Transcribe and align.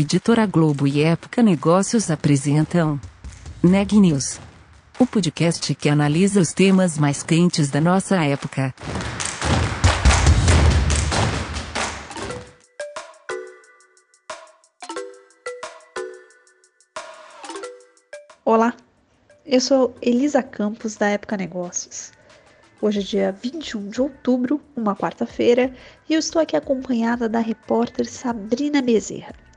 Editora 0.00 0.46
Globo 0.46 0.86
e 0.86 1.02
Época 1.02 1.42
Negócios 1.42 2.08
apresentam 2.08 3.00
Neg 3.60 3.98
News, 3.98 4.38
o 4.96 5.04
podcast 5.04 5.74
que 5.74 5.88
analisa 5.88 6.40
os 6.40 6.52
temas 6.52 6.96
mais 6.96 7.24
quentes 7.24 7.68
da 7.68 7.80
nossa 7.80 8.14
época. 8.24 8.72
Olá, 18.44 18.72
eu 19.44 19.60
sou 19.60 19.96
Elisa 20.00 20.44
Campos 20.44 20.94
da 20.94 21.08
Época 21.08 21.36
Negócios. 21.36 22.12
Hoje 22.80 23.00
é 23.00 23.02
dia 23.02 23.32
21 23.32 23.88
de 23.88 24.00
outubro, 24.00 24.60
uma 24.76 24.94
quarta-feira, 24.94 25.74
e 26.08 26.14
eu 26.14 26.20
estou 26.20 26.40
aqui 26.40 26.56
acompanhada 26.56 27.28
da 27.28 27.40
repórter 27.40 28.08
Sabrina 28.08 28.80
Bezerra. 28.80 29.47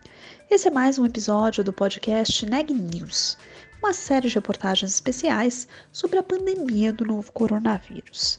Esse 0.52 0.68
é 0.68 0.72
mais 0.72 1.00
um 1.00 1.06
episódio 1.06 1.64
do 1.64 1.72
podcast 1.72 2.46
Neg 2.46 2.74
News, 2.74 3.38
uma 3.82 3.94
série 3.94 4.28
de 4.28 4.36
reportagens 4.36 4.94
especiais 4.94 5.66
sobre 5.94 6.20
a 6.20 6.24
pandemia 6.24 6.92
do 6.92 7.06
novo 7.06 7.32
coronavírus. 7.32 8.38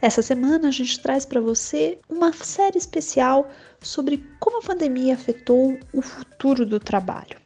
Essa 0.00 0.22
semana 0.22 0.68
a 0.68 0.70
gente 0.70 0.98
traz 1.00 1.26
para 1.26 1.38
você 1.38 1.98
uma 2.08 2.32
série 2.32 2.78
especial 2.78 3.50
sobre 3.78 4.24
como 4.40 4.56
a 4.56 4.62
pandemia 4.62 5.12
afetou 5.12 5.78
o 5.92 6.00
futuro 6.00 6.64
do 6.64 6.80
trabalho. 6.80 7.38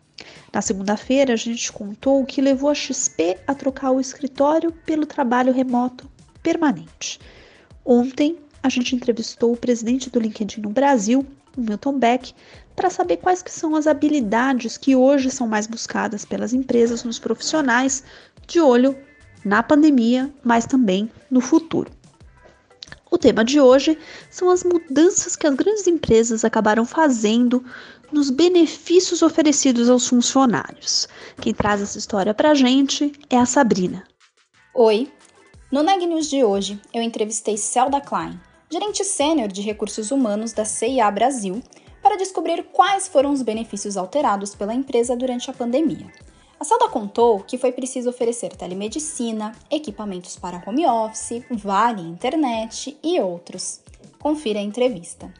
Na 0.52 0.62
segunda-feira, 0.62 1.32
a 1.32 1.36
gente 1.36 1.72
contou 1.72 2.22
o 2.22 2.26
que 2.26 2.40
levou 2.40 2.70
a 2.70 2.74
XP 2.74 3.36
a 3.48 3.52
trocar 3.52 3.90
o 3.90 4.00
escritório 4.00 4.70
pelo 4.86 5.06
trabalho 5.06 5.52
remoto 5.52 6.08
permanente. 6.40 7.18
Ontem, 7.84 8.38
a 8.62 8.68
gente 8.68 8.94
entrevistou 8.94 9.52
o 9.52 9.56
presidente 9.56 10.08
do 10.08 10.20
LinkedIn 10.20 10.60
no 10.60 10.70
Brasil, 10.70 11.26
Milton 11.56 11.98
Beck, 11.98 12.34
para 12.74 12.90
saber 12.90 13.18
quais 13.18 13.42
que 13.42 13.50
são 13.50 13.74
as 13.76 13.86
habilidades 13.86 14.76
que 14.76 14.96
hoje 14.96 15.30
são 15.30 15.46
mais 15.46 15.66
buscadas 15.66 16.24
pelas 16.24 16.52
empresas 16.52 17.04
nos 17.04 17.18
profissionais, 17.18 18.02
de 18.46 18.60
olho 18.60 18.96
na 19.44 19.62
pandemia, 19.62 20.32
mas 20.42 20.66
também 20.66 21.10
no 21.30 21.40
futuro. 21.40 21.90
O 23.10 23.18
tema 23.18 23.44
de 23.44 23.60
hoje 23.60 23.96
são 24.28 24.50
as 24.50 24.64
mudanças 24.64 25.36
que 25.36 25.46
as 25.46 25.54
grandes 25.54 25.86
empresas 25.86 26.44
acabaram 26.44 26.84
fazendo 26.84 27.64
nos 28.10 28.28
benefícios 28.30 29.22
oferecidos 29.22 29.88
aos 29.88 30.08
funcionários. 30.08 31.08
Quem 31.40 31.54
traz 31.54 31.80
essa 31.80 31.98
história 31.98 32.34
para 32.34 32.50
a 32.50 32.54
gente 32.54 33.12
é 33.30 33.38
a 33.38 33.46
Sabrina. 33.46 34.04
Oi, 34.74 35.08
no 35.70 35.82
Neg 35.82 36.06
News 36.06 36.28
de 36.28 36.42
hoje, 36.44 36.80
eu 36.92 37.02
entrevistei 37.02 37.56
Celda 37.56 38.00
Klein, 38.00 38.38
gerente 38.70 39.04
sênior 39.04 39.48
de 39.48 39.60
recursos 39.60 40.10
humanos 40.10 40.52
da 40.52 40.64
CIA 40.64 41.08
Brasil, 41.10 41.62
para 42.04 42.18
descobrir 42.18 42.64
quais 42.64 43.08
foram 43.08 43.32
os 43.32 43.40
benefícios 43.40 43.96
alterados 43.96 44.54
pela 44.54 44.74
empresa 44.74 45.16
durante 45.16 45.50
a 45.50 45.54
pandemia. 45.54 46.06
A 46.60 46.62
Celda 46.62 46.86
contou 46.90 47.40
que 47.40 47.56
foi 47.56 47.72
preciso 47.72 48.10
oferecer 48.10 48.54
telemedicina, 48.54 49.52
equipamentos 49.70 50.36
para 50.36 50.62
home 50.66 50.86
office, 50.86 51.42
vale 51.50 52.02
internet 52.02 52.98
e 53.02 53.18
outros. 53.18 53.82
Confira 54.20 54.58
a 54.58 54.62
entrevista. 54.62 55.32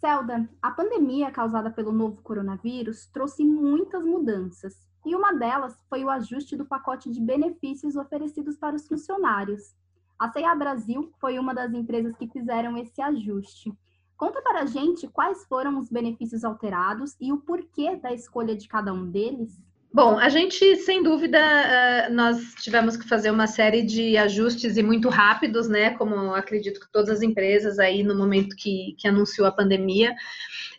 Celda, 0.00 0.48
a 0.62 0.70
pandemia 0.70 1.32
causada 1.32 1.68
pelo 1.68 1.90
novo 1.90 2.22
coronavírus 2.22 3.06
trouxe 3.12 3.44
muitas 3.44 4.04
mudanças 4.04 4.76
e 5.04 5.16
uma 5.16 5.32
delas 5.32 5.76
foi 5.90 6.04
o 6.04 6.10
ajuste 6.10 6.56
do 6.56 6.64
pacote 6.64 7.10
de 7.10 7.20
benefícios 7.20 7.96
oferecidos 7.96 8.56
para 8.56 8.76
os 8.76 8.86
funcionários. 8.86 9.74
A 10.18 10.28
CEA 10.32 10.54
Brasil 10.54 11.12
foi 11.20 11.38
uma 11.38 11.54
das 11.54 11.72
empresas 11.72 12.16
que 12.16 12.26
fizeram 12.26 12.76
esse 12.76 13.00
ajuste. 13.00 13.72
Conta 14.16 14.42
para 14.42 14.62
a 14.62 14.66
gente 14.66 15.06
quais 15.06 15.46
foram 15.46 15.78
os 15.78 15.88
benefícios 15.88 16.42
alterados 16.42 17.16
e 17.20 17.32
o 17.32 17.38
porquê 17.38 17.94
da 17.94 18.12
escolha 18.12 18.56
de 18.56 18.66
cada 18.66 18.92
um 18.92 19.08
deles. 19.08 19.62
Bom, 19.90 20.18
a 20.18 20.28
gente, 20.28 20.76
sem 20.76 21.02
dúvida, 21.02 21.38
eh, 21.38 22.10
nós 22.10 22.54
tivemos 22.56 22.94
que 22.94 23.08
fazer 23.08 23.30
uma 23.30 23.46
série 23.46 23.82
de 23.82 24.18
ajustes 24.18 24.76
e 24.76 24.82
muito 24.82 25.08
rápidos, 25.08 25.66
né? 25.66 25.96
Como 25.96 26.34
acredito 26.34 26.78
que 26.78 26.92
todas 26.92 27.08
as 27.08 27.22
empresas 27.22 27.78
aí 27.78 28.02
no 28.02 28.14
momento 28.14 28.54
que, 28.54 28.94
que 28.98 29.08
anunciou 29.08 29.46
a 29.46 29.52
pandemia. 29.52 30.14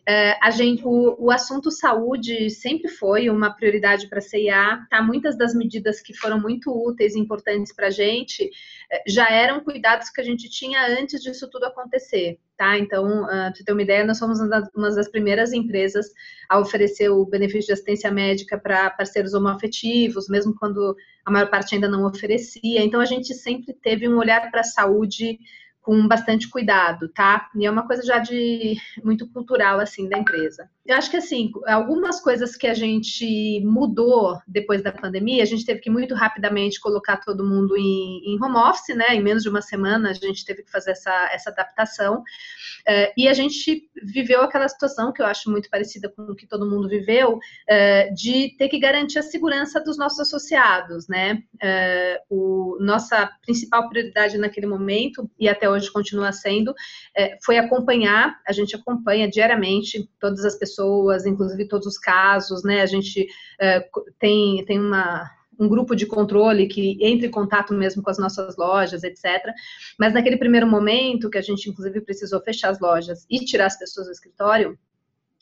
É, 0.06 0.38
a 0.42 0.52
gente, 0.52 0.84
o, 0.86 1.16
o, 1.20 1.31
assunto 1.31 1.72
saúde 1.72 2.50
sempre 2.52 2.88
foi 2.88 3.30
uma 3.30 3.52
prioridade 3.52 4.08
para 4.08 4.20
a 4.20 4.22
CIA, 4.22 4.88
tá? 4.90 5.02
Muitas 5.02 5.36
das 5.36 5.56
medidas 5.56 6.02
que 6.02 6.14
foram 6.14 6.40
muito 6.40 6.72
úteis 6.72 7.16
e 7.16 7.20
importantes 7.20 7.74
para 7.74 7.88
a 7.88 7.91
gente 7.91 8.50
é, 8.91 9.03
já 9.08 9.28
eram 9.30 9.59
cuidados 9.59 10.09
que 10.12 10.22
a 10.22 10.24
gente 10.24 10.50
tinha 10.50 10.86
antes 11.00 11.22
disso 11.22 11.50
tudo 11.50 11.66
acontecer, 11.66 12.40
tá? 12.59 12.78
Então, 12.78 13.24
uh, 13.24 13.25
para 13.25 13.53
você 13.56 13.64
ter 13.64 13.72
uma 13.72 13.81
ideia, 13.81 14.06
nós 14.06 14.18
somos 14.18 14.42
uma 14.42 14.92
das 14.92 15.09
primeiras 15.09 15.53
empresas 15.53 16.08
a 16.50 16.59
oferecer 16.59 17.08
o 17.08 17.25
benefício 17.25 17.68
de 17.68 17.72
assistência 17.72 18.12
médica 18.12 18.59
para 18.59 18.90
parceiros 18.90 19.34
homoafetivos, 19.34 20.28
mesmo 20.28 20.53
quando 20.53 20.94
a 21.25 21.31
maior 21.31 21.50
parte 21.50 21.74
ainda 21.74 21.88
não 21.88 22.06
oferecia. 22.06 22.84
Então, 22.84 23.00
a 23.00 23.06
gente 23.06 23.34
sempre 23.34 23.74
teve 23.74 24.09
um 24.09 24.18
olhar 24.18 24.52
para 24.52 24.59
a 24.59 24.66
saúde 24.66 25.40
com 25.81 26.06
bastante 26.06 26.50
cuidado, 26.50 27.08
tá? 27.08 27.50
E 27.56 27.66
é 27.66 27.72
uma 27.72 27.88
coisa 27.88 28.03
já 28.03 28.20
de 28.20 28.76
muito 29.06 29.26
cultural 29.31 29.80
assim 29.80 30.09
da 30.09 30.20
empresa. 30.20 30.70
Eu 30.89 30.95
acho 30.95 31.11
que 31.11 31.17
assim, 31.17 31.51
algumas 31.67 32.19
coisas 32.19 32.55
que 32.55 32.66
a 32.66 32.73
gente 32.73 33.61
mudou 33.63 34.41
depois 34.47 34.81
da 34.81 34.91
pandemia, 34.91 35.44
a 35.44 35.45
gente 35.45 35.63
teve 35.63 35.81
que 35.81 35.89
muito 35.89 36.16
rapidamente 36.16 36.79
colocar 36.79 37.17
todo 37.17 37.45
mundo 37.45 37.77
em, 37.77 38.23
em 38.25 38.44
home 38.44 38.57
office, 38.57 38.95
né? 38.95 39.13
Em 39.13 39.22
menos 39.22 39.44
de 39.44 39.49
uma 39.49 39.61
semana 39.61 40.09
a 40.09 40.13
gente 40.13 40.44
teve 40.44 40.63
que 40.63 40.72
fazer 40.72 40.89
essa, 40.91 41.29
essa 41.31 41.51
adaptação. 41.51 42.23
Uh, 42.88 43.13
e 43.16 43.28
a 43.28 43.33
gente 43.35 43.88
viveu 44.03 44.41
aquela 44.41 44.67
situação 44.67 45.13
que 45.13 45.22
eu 45.22 45.28
acho 45.28 45.51
muito 45.51 45.69
parecida 45.69 46.09
com 46.09 46.23
o 46.23 46.35
que 46.35 46.47
todo 46.47 46.67
mundo 46.67 46.89
viveu, 46.89 47.35
uh, 47.35 48.16
de 48.16 48.55
ter 48.57 48.67
que 48.67 48.79
garantir 48.79 49.19
a 49.19 49.23
segurança 49.23 49.79
dos 49.79 49.95
nossos 49.95 50.22
associados, 50.22 51.07
né? 51.07 51.44
Uh, 51.61 52.35
o, 52.35 52.78
nossa 52.79 53.29
principal 53.44 53.88
prioridade 53.89 54.39
naquele 54.39 54.66
momento, 54.66 55.29
e 55.39 55.47
até 55.47 55.69
hoje 55.69 55.91
continua 55.91 56.31
sendo, 56.31 56.73
é, 57.16 57.38
foi 57.44 57.57
acompanhar, 57.57 58.39
a 58.47 58.51
gente 58.51 58.75
acompanha 58.75 59.29
diariamente 59.29 60.09
todas 60.19 60.45
as 60.45 60.57
pessoas, 60.57 60.78
inclusive 61.25 61.67
todos 61.67 61.88
os 61.88 61.97
casos, 61.97 62.63
né? 62.63 62.81
A 62.81 62.85
gente 62.85 63.28
é, 63.59 63.88
tem, 64.19 64.63
tem 64.66 64.79
uma, 64.79 65.29
um 65.59 65.67
grupo 65.67 65.95
de 65.95 66.06
controle 66.06 66.67
que 66.67 66.97
entra 67.01 67.28
em 67.28 67.31
contato 67.31 67.73
mesmo 67.73 68.01
com 68.01 68.09
as 68.09 68.17
nossas 68.17 68.56
lojas, 68.56 69.03
etc. 69.03 69.53
Mas 70.00 70.13
naquele 70.13 70.38
primeiro 70.38 70.66
momento, 70.66 71.29
que 71.29 71.38
a 71.38 71.41
gente 71.41 71.69
inclusive 71.69 72.01
precisou 72.01 72.40
fechar 72.41 72.69
as 72.69 72.79
lojas 72.79 73.25
e 73.29 73.40
tirar 73.44 73.66
as 73.66 73.78
pessoas 73.78 74.07
do 74.07 74.13
escritório, 74.13 74.78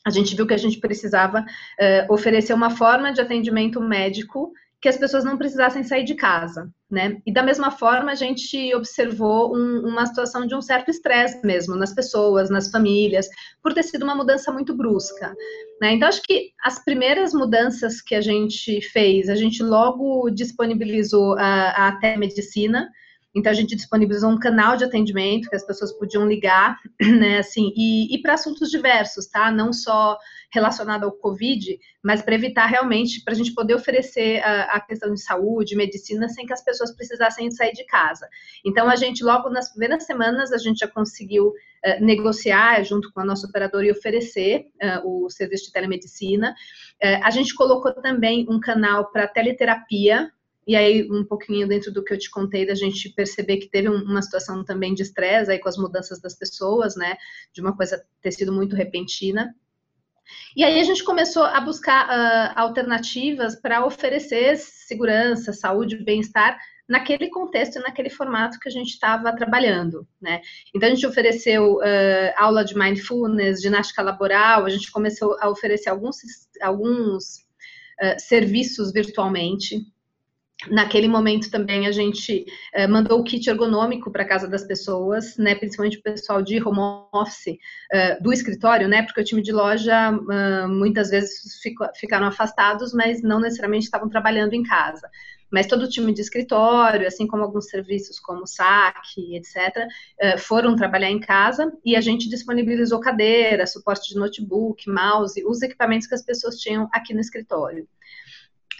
a 0.04 0.10
gente 0.10 0.34
viu 0.34 0.46
que 0.46 0.54
a 0.54 0.58
gente 0.58 0.78
precisava 0.78 1.40
uh, 1.40 2.12
oferecer 2.12 2.52
uma 2.52 2.70
forma 2.70 3.12
de 3.12 3.20
atendimento 3.20 3.80
médico 3.80 4.52
que 4.80 4.88
as 4.88 4.96
pessoas 4.96 5.24
não 5.24 5.36
precisassem 5.36 5.82
sair 5.82 6.04
de 6.04 6.14
casa, 6.14 6.72
né? 6.90 7.18
E 7.26 7.32
da 7.32 7.42
mesma 7.42 7.70
forma 7.70 8.10
a 8.10 8.14
gente 8.14 8.74
observou 8.74 9.54
um, 9.54 9.86
uma 9.86 10.06
situação 10.06 10.46
de 10.46 10.54
um 10.54 10.62
certo 10.62 10.90
estresse 10.90 11.44
mesmo 11.44 11.76
nas 11.76 11.94
pessoas, 11.94 12.48
nas 12.48 12.70
famílias, 12.70 13.28
por 13.62 13.74
ter 13.74 13.82
sido 13.82 14.04
uma 14.04 14.14
mudança 14.14 14.50
muito 14.50 14.74
brusca, 14.74 15.34
né? 15.80 15.92
Então 15.92 16.08
acho 16.08 16.22
que 16.22 16.52
as 16.64 16.82
primeiras 16.82 17.34
mudanças 17.34 18.00
que 18.00 18.14
a 18.14 18.20
gente 18.22 18.80
fez, 18.80 19.28
a 19.28 19.34
gente 19.34 19.62
logo 19.62 20.30
disponibilizou 20.30 21.36
a, 21.38 21.88
a 21.88 21.92
telemedicina, 22.00 22.88
então 23.34 23.52
a 23.52 23.54
gente 23.54 23.76
disponibilizou 23.76 24.30
um 24.30 24.38
canal 24.38 24.76
de 24.76 24.84
atendimento 24.84 25.48
que 25.48 25.56
as 25.56 25.66
pessoas 25.66 25.92
podiam 25.92 26.26
ligar, 26.26 26.78
né, 27.00 27.38
assim, 27.38 27.72
e, 27.76 28.14
e 28.14 28.22
para 28.22 28.34
assuntos 28.34 28.70
diversos, 28.70 29.26
tá? 29.26 29.50
Não 29.50 29.72
só 29.72 30.18
relacionado 30.52 31.04
ao 31.04 31.12
Covid, 31.12 31.78
mas 32.02 32.22
para 32.22 32.34
evitar 32.34 32.66
realmente, 32.66 33.22
para 33.22 33.34
a 33.34 33.36
gente 33.36 33.52
poder 33.52 33.74
oferecer 33.74 34.42
a, 34.42 34.62
a, 34.76 34.80
questão 34.80 35.12
de 35.12 35.22
saúde, 35.22 35.76
medicina, 35.76 36.28
sem 36.28 36.46
que 36.46 36.52
as 36.52 36.64
pessoas 36.64 36.94
precisassem 36.94 37.50
sair 37.50 37.72
de 37.72 37.84
casa. 37.84 38.26
Então 38.64 38.88
a 38.88 38.96
gente, 38.96 39.22
logo 39.22 39.50
nas 39.50 39.70
primeiras 39.70 40.04
semanas, 40.04 40.50
a 40.50 40.56
gente 40.56 40.78
já 40.78 40.88
conseguiu 40.88 41.48
uh, 41.48 42.04
negociar 42.04 42.82
junto 42.82 43.12
com 43.12 43.20
a 43.20 43.24
nossa 43.24 43.46
operadora 43.46 43.86
e 43.86 43.90
oferecer 43.90 44.66
uh, 44.82 45.24
o 45.24 45.28
serviço 45.28 45.66
de 45.66 45.72
telemedicina. 45.72 46.54
Uh, 47.02 47.20
a 47.22 47.30
gente 47.30 47.54
colocou 47.54 47.92
também 47.92 48.46
um 48.48 48.58
canal 48.58 49.10
para 49.10 49.28
teleterapia, 49.28 50.32
e 50.68 50.76
aí, 50.76 51.10
um 51.10 51.24
pouquinho 51.24 51.66
dentro 51.66 51.90
do 51.90 52.04
que 52.04 52.12
eu 52.12 52.18
te 52.18 52.30
contei, 52.30 52.66
da 52.66 52.74
gente 52.74 53.08
perceber 53.08 53.56
que 53.56 53.70
teve 53.70 53.88
uma 53.88 54.20
situação 54.20 54.62
também 54.62 54.92
de 54.92 55.02
estresse 55.02 55.50
aí 55.50 55.58
com 55.58 55.68
as 55.68 55.78
mudanças 55.78 56.20
das 56.20 56.36
pessoas, 56.36 56.94
né? 56.94 57.16
De 57.54 57.62
uma 57.62 57.74
coisa 57.74 58.04
ter 58.20 58.32
sido 58.32 58.52
muito 58.52 58.76
repentina. 58.76 59.54
E 60.54 60.62
aí 60.62 60.78
a 60.78 60.84
gente 60.84 61.02
começou 61.02 61.42
a 61.42 61.58
buscar 61.58 62.06
uh, 62.06 62.52
alternativas 62.54 63.58
para 63.58 63.82
oferecer 63.86 64.58
segurança, 64.58 65.54
saúde, 65.54 66.04
bem-estar 66.04 66.58
naquele 66.86 67.30
contexto 67.30 67.76
e 67.76 67.82
naquele 67.82 68.10
formato 68.10 68.58
que 68.58 68.68
a 68.68 68.72
gente 68.72 68.88
estava 68.90 69.34
trabalhando, 69.34 70.06
né? 70.20 70.42
Então 70.76 70.86
a 70.86 70.94
gente 70.94 71.06
ofereceu 71.06 71.76
uh, 71.76 72.32
aula 72.36 72.62
de 72.62 72.76
mindfulness, 72.76 73.62
ginástica 73.62 74.02
laboral, 74.02 74.66
a 74.66 74.70
gente 74.70 74.92
começou 74.92 75.34
a 75.40 75.48
oferecer 75.48 75.88
alguns, 75.88 76.16
alguns 76.60 77.38
uh, 78.02 78.18
serviços 78.18 78.92
virtualmente, 78.92 79.80
Naquele 80.66 81.06
momento 81.06 81.52
também 81.52 81.86
a 81.86 81.92
gente 81.92 82.44
uh, 82.76 82.90
mandou 82.90 83.20
o 83.20 83.22
kit 83.22 83.48
ergonômico 83.48 84.10
para 84.10 84.24
casa 84.24 84.48
das 84.48 84.64
pessoas, 84.64 85.36
né, 85.36 85.54
principalmente 85.54 85.98
o 85.98 86.02
pessoal 86.02 86.42
de 86.42 86.60
home 86.60 87.06
office 87.12 87.56
uh, 87.94 88.20
do 88.20 88.32
escritório, 88.32 88.88
né, 88.88 89.02
porque 89.02 89.20
o 89.20 89.24
time 89.24 89.40
de 89.40 89.52
loja 89.52 90.10
uh, 90.10 90.68
muitas 90.68 91.10
vezes 91.10 91.60
fico, 91.62 91.86
ficaram 91.94 92.26
afastados, 92.26 92.92
mas 92.92 93.22
não 93.22 93.38
necessariamente 93.40 93.84
estavam 93.84 94.08
trabalhando 94.08 94.52
em 94.52 94.64
casa. 94.64 95.08
Mas 95.50 95.68
todo 95.68 95.84
o 95.84 95.88
time 95.88 96.12
de 96.12 96.20
escritório, 96.20 97.06
assim 97.06 97.26
como 97.26 97.44
alguns 97.44 97.70
serviços 97.70 98.18
como 98.18 98.46
saque, 98.46 99.34
etc., 99.34 99.86
foram 100.40 100.76
trabalhar 100.76 101.08
em 101.08 101.18
casa 101.18 101.72
e 101.82 101.96
a 101.96 102.02
gente 102.02 102.28
disponibilizou 102.28 103.00
cadeira, 103.00 103.66
suporte 103.66 104.12
de 104.12 104.20
notebook, 104.20 104.90
mouse, 104.90 105.42
os 105.46 105.62
equipamentos 105.62 106.06
que 106.06 106.14
as 106.14 106.22
pessoas 106.22 106.56
tinham 106.56 106.86
aqui 106.92 107.14
no 107.14 107.20
escritório. 107.20 107.88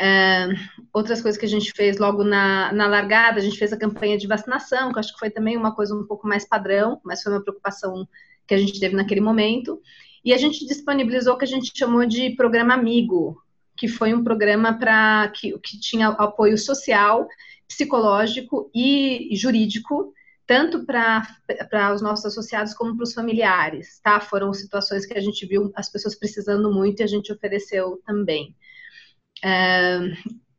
Uh, 0.01 0.55
outras 0.93 1.21
coisas 1.21 1.39
que 1.39 1.47
a 1.47 1.49
gente 1.49 1.73
fez 1.73 1.99
logo 1.99 2.23
na, 2.23 2.73
na 2.73 2.87
largada, 2.87 3.39
a 3.39 3.43
gente 3.43 3.59
fez 3.59 3.73
a 3.73 3.77
campanha 3.77 4.17
de 4.17 4.29
vacinação, 4.29 4.93
que 4.93 4.99
acho 5.01 5.13
que 5.13 5.19
foi 5.19 5.29
também 5.29 5.57
uma 5.57 5.75
coisa 5.75 5.95
um 5.95 6.07
pouco 6.07 6.27
mais 6.27 6.47
padrão, 6.47 7.01
mas 7.05 7.23
foi 7.23 7.33
uma 7.33 7.43
preocupação 7.43 8.07
que 8.47 8.55
a 8.55 8.59
gente 8.59 8.79
teve 8.79 8.95
naquele 8.95 9.21
momento. 9.21 9.81
E 10.25 10.33
a 10.33 10.39
gente 10.39 10.67
disponibilizou 10.67 11.35
o 11.35 11.39
que 11.39 11.45
a 11.45 11.49
gente 11.49 11.73
chamou 11.77 12.07
de 12.07 12.31
programa 12.31 12.75
Amigo, 12.75 13.43
que 13.77 13.89
foi 13.89 14.15
um 14.15 14.23
programa 14.23 14.79
para 14.79 15.29
que, 15.29 15.57
que 15.59 15.79
tinha 15.79 16.09
apoio 16.09 16.57
social, 16.57 17.27
psicológico 17.67 18.71
e 18.75 19.31
jurídico, 19.33 20.13
tanto 20.47 20.85
para 20.87 21.93
os 21.95 22.01
nossos 22.01 22.25
associados 22.25 22.73
como 22.73 22.97
para 22.97 23.05
os 23.05 23.13
familiares, 23.13 24.01
tá? 24.03 24.19
Foram 24.19 24.53
situações 24.55 25.05
que 25.05 25.17
a 25.17 25.21
gente 25.21 25.45
viu 25.47 25.71
as 25.75 25.91
pessoas 25.91 26.15
precisando 26.15 26.73
muito 26.73 27.01
e 27.01 27.03
a 27.03 27.07
gente 27.07 27.33
ofereceu 27.33 28.01
também. 28.07 28.55
É, 29.45 29.99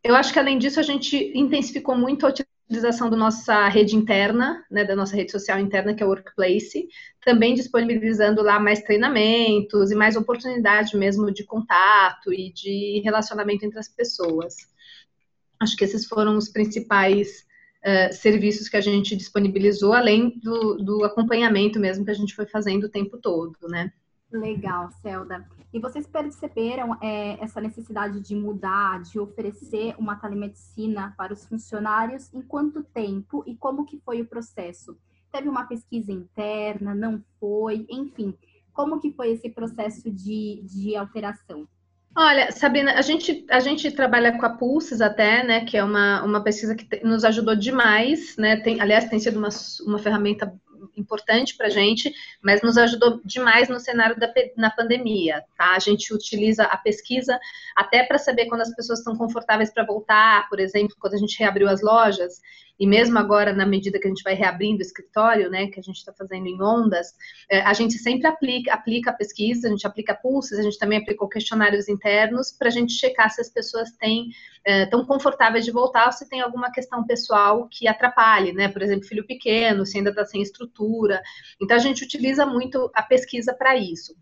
eu 0.04 0.16
acho 0.16 0.32
que 0.32 0.40
além 0.40 0.58
disso 0.58 0.80
a 0.80 0.84
gente 0.84 1.32
intensificou 1.36 1.96
muito 1.96 2.26
a 2.26 2.34
utilização 2.70 3.10
da 3.10 3.18
nossa 3.18 3.68
rede 3.68 3.96
interna, 3.96 4.64
né, 4.70 4.86
da 4.86 4.96
nossa 4.96 5.16
rede 5.16 5.32
social 5.32 5.60
interna, 5.60 5.94
que 5.94 6.04
é 6.04 6.06
o 6.06 6.10
Workplace, 6.10 6.88
também 7.26 7.54
disponibilizando 7.54 8.42
lá 8.44 8.60
mais 8.60 8.82
treinamentos 8.82 9.92
e 9.92 9.96
mais 9.96 10.16
oportunidade 10.16 10.96
mesmo 10.96 11.32
de 11.32 11.44
contato 11.44 12.32
e 12.32 12.54
de 12.54 13.02
relacionamento 13.04 13.66
entre 13.66 13.80
as 13.80 13.90
pessoas. 13.90 14.56
Acho 15.60 15.76
que 15.76 15.84
esses 15.84 16.06
foram 16.06 16.38
os 16.38 16.48
principais 16.48 17.46
uh, 17.84 18.14
serviços 18.14 18.70
que 18.70 18.78
a 18.78 18.82
gente 18.82 19.16
disponibilizou, 19.16 19.94
além 19.94 20.40
do, 20.40 20.78
do 20.78 21.04
acompanhamento 21.04 21.80
mesmo 21.80 22.06
que 22.06 22.12
a 22.12 22.16
gente 22.16 22.36
foi 22.36 22.46
fazendo 22.46 22.86
o 22.86 22.90
tempo 22.90 23.18
todo, 23.18 23.58
né? 23.68 23.92
Legal, 24.32 24.92
Celda. 25.02 25.46
E 25.74 25.80
vocês 25.80 26.08
perceberam 26.08 26.96
é, 27.02 27.38
essa 27.44 27.60
necessidade 27.60 28.20
de 28.20 28.36
mudar, 28.36 29.02
de 29.02 29.20
oferecer 29.20 29.96
uma 29.98 30.16
telemedicina 30.16 31.14
para 31.18 31.34
os 31.34 31.46
funcionários 31.46 32.34
em 32.34 32.42
quanto 32.42 32.84
tempo 32.84 33.44
e 33.46 33.56
como 33.56 33.86
que 33.86 34.00
foi 34.00 34.22
o 34.22 34.28
processo? 34.28 34.98
Teve 35.32 35.48
uma 35.48 35.66
pesquisa 35.66 36.12
interna, 36.12 36.96
não 36.96 37.24
foi? 37.40 37.86
Enfim, 37.90 38.36
como 38.74 39.00
que 39.00 39.12
foi 39.12 39.32
esse 39.32 39.50
processo 39.50 40.10
de, 40.12 40.64
de 40.64 40.96
alteração? 40.96 41.68
Olha, 42.16 42.52
Sabrina, 42.52 42.94
a 42.94 43.02
gente, 43.02 43.46
a 43.50 43.60
gente 43.60 43.92
trabalha 43.92 44.38
com 44.38 44.46
a 44.46 44.50
Pulses 44.50 45.00
até, 45.00 45.44
né, 45.44 45.66
que 45.66 45.78
é 45.78 45.84
uma, 45.84 46.24
uma 46.24 46.44
pesquisa 46.44 46.76
que 46.76 46.84
te, 46.84 47.04
nos 47.04 47.24
ajudou 47.24 47.56
demais, 47.56 48.36
né, 48.38 48.58
tem, 48.58 48.82
aliás, 48.82 49.06
tem 49.06 49.20
sido 49.20 49.38
uma, 49.38 49.50
uma 49.86 50.00
ferramenta 50.00 50.54
importante 50.96 51.56
para 51.56 51.68
a 51.68 51.70
gente, 51.70 52.14
mas 52.42 52.62
nos 52.62 52.78
ajudou 52.78 53.22
demais 53.24 53.70
no 53.70 53.80
cenário 53.80 54.20
da 54.20 54.32
na 54.56 54.70
pandemia, 54.70 55.44
tá? 55.58 55.76
A 55.76 55.80
gente 55.80 56.14
utiliza 56.14 56.64
a 56.64 56.78
pesquisa 56.78 57.40
até 57.76 58.04
para 58.04 58.18
saber 58.18 58.48
quando 58.48 58.62
as 58.62 58.74
pessoas 58.76 59.00
estão 59.00 59.16
confortáveis 59.16 59.72
para 59.72 59.86
voltar, 59.86 60.48
por 60.50 60.60
exemplo, 60.60 60.96
quando 61.00 61.14
a 61.16 61.18
gente 61.18 61.38
reabriu 61.40 61.68
as 61.68 61.82
lojas, 61.82 62.42
e 62.80 62.88
mesmo 62.88 63.20
agora, 63.20 63.52
na 63.52 63.66
medida 63.66 64.00
que 64.00 64.08
a 64.08 64.10
gente 64.10 64.24
vai 64.24 64.34
reabrindo 64.34 64.80
o 64.80 64.82
escritório, 64.82 65.50
né, 65.50 65.68
que 65.68 65.80
a 65.80 65.84
gente 65.84 65.98
está 65.98 66.14
fazendo 66.14 66.48
em 66.48 66.62
ondas, 66.62 67.14
é, 67.50 67.62
a 67.62 67.74
gente 67.74 67.96
sempre 67.96 68.28
aplica, 68.28 68.74
aplica 68.74 69.10
a 69.10 69.14
pesquisa, 69.14 69.68
a 69.68 69.70
gente 69.70 69.86
aplica 69.86 70.16
pulsos, 70.16 70.58
a 70.58 70.62
gente 70.62 70.80
também 70.80 71.00
aplicou 71.00 71.28
questionários 71.28 71.90
internos 71.90 72.52
para 72.52 72.70
a 72.70 72.72
gente 72.72 72.94
checar 72.94 73.30
se 73.30 73.42
as 73.42 73.50
pessoas 73.50 73.92
têm 73.92 74.30
é, 74.66 74.86
confortáveis 74.86 75.66
de 75.66 75.72
voltar 75.72 76.06
ou 76.06 76.12
se 76.12 76.30
tem 76.30 76.40
alguma 76.40 76.72
questão 76.72 77.06
pessoal 77.06 77.68
que 77.70 77.88
atrapalhe, 77.88 78.54
né? 78.54 78.70
Por 78.70 78.82
exemplo, 78.82 79.08
filho 79.08 79.26
pequeno, 79.26 79.86
se 79.86 79.98
ainda 79.98 80.12
está 80.12 80.26
sem 80.26 80.42
estrutura. 80.42 81.22
Então, 81.62 81.76
a 81.76 81.80
gente 81.80 82.04
utiliza 82.04 82.46
muito 82.46 82.90
a 82.94 83.02
pesquisa 83.02 83.54
para 83.54 83.76
isso. 83.76 84.16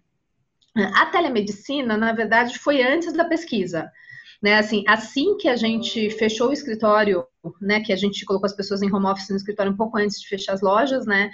A 0.75 1.07
telemedicina, 1.07 1.97
na 1.97 2.13
verdade, 2.13 2.59
foi 2.59 2.83
antes 2.83 3.13
da 3.13 3.25
pesquisa. 3.25 3.91
Né, 4.41 4.55
assim, 4.55 4.83
assim 4.87 5.35
que 5.37 5.47
a 5.47 5.55
gente 5.55 6.11
fechou 6.11 6.49
o 6.49 6.53
escritório, 6.53 7.25
né, 7.59 7.81
que 7.81 7.91
a 7.91 7.95
gente 7.95 8.23
colocou 8.23 8.45
as 8.45 8.55
pessoas 8.55 8.83
em 8.83 8.93
home 8.93 9.07
office 9.07 9.29
no 9.29 9.35
escritório 9.35 9.71
um 9.71 9.77
pouco 9.77 9.97
antes 9.97 10.21
de 10.21 10.27
fechar 10.27 10.53
as 10.53 10.61
lojas, 10.61 11.07
né, 11.07 11.31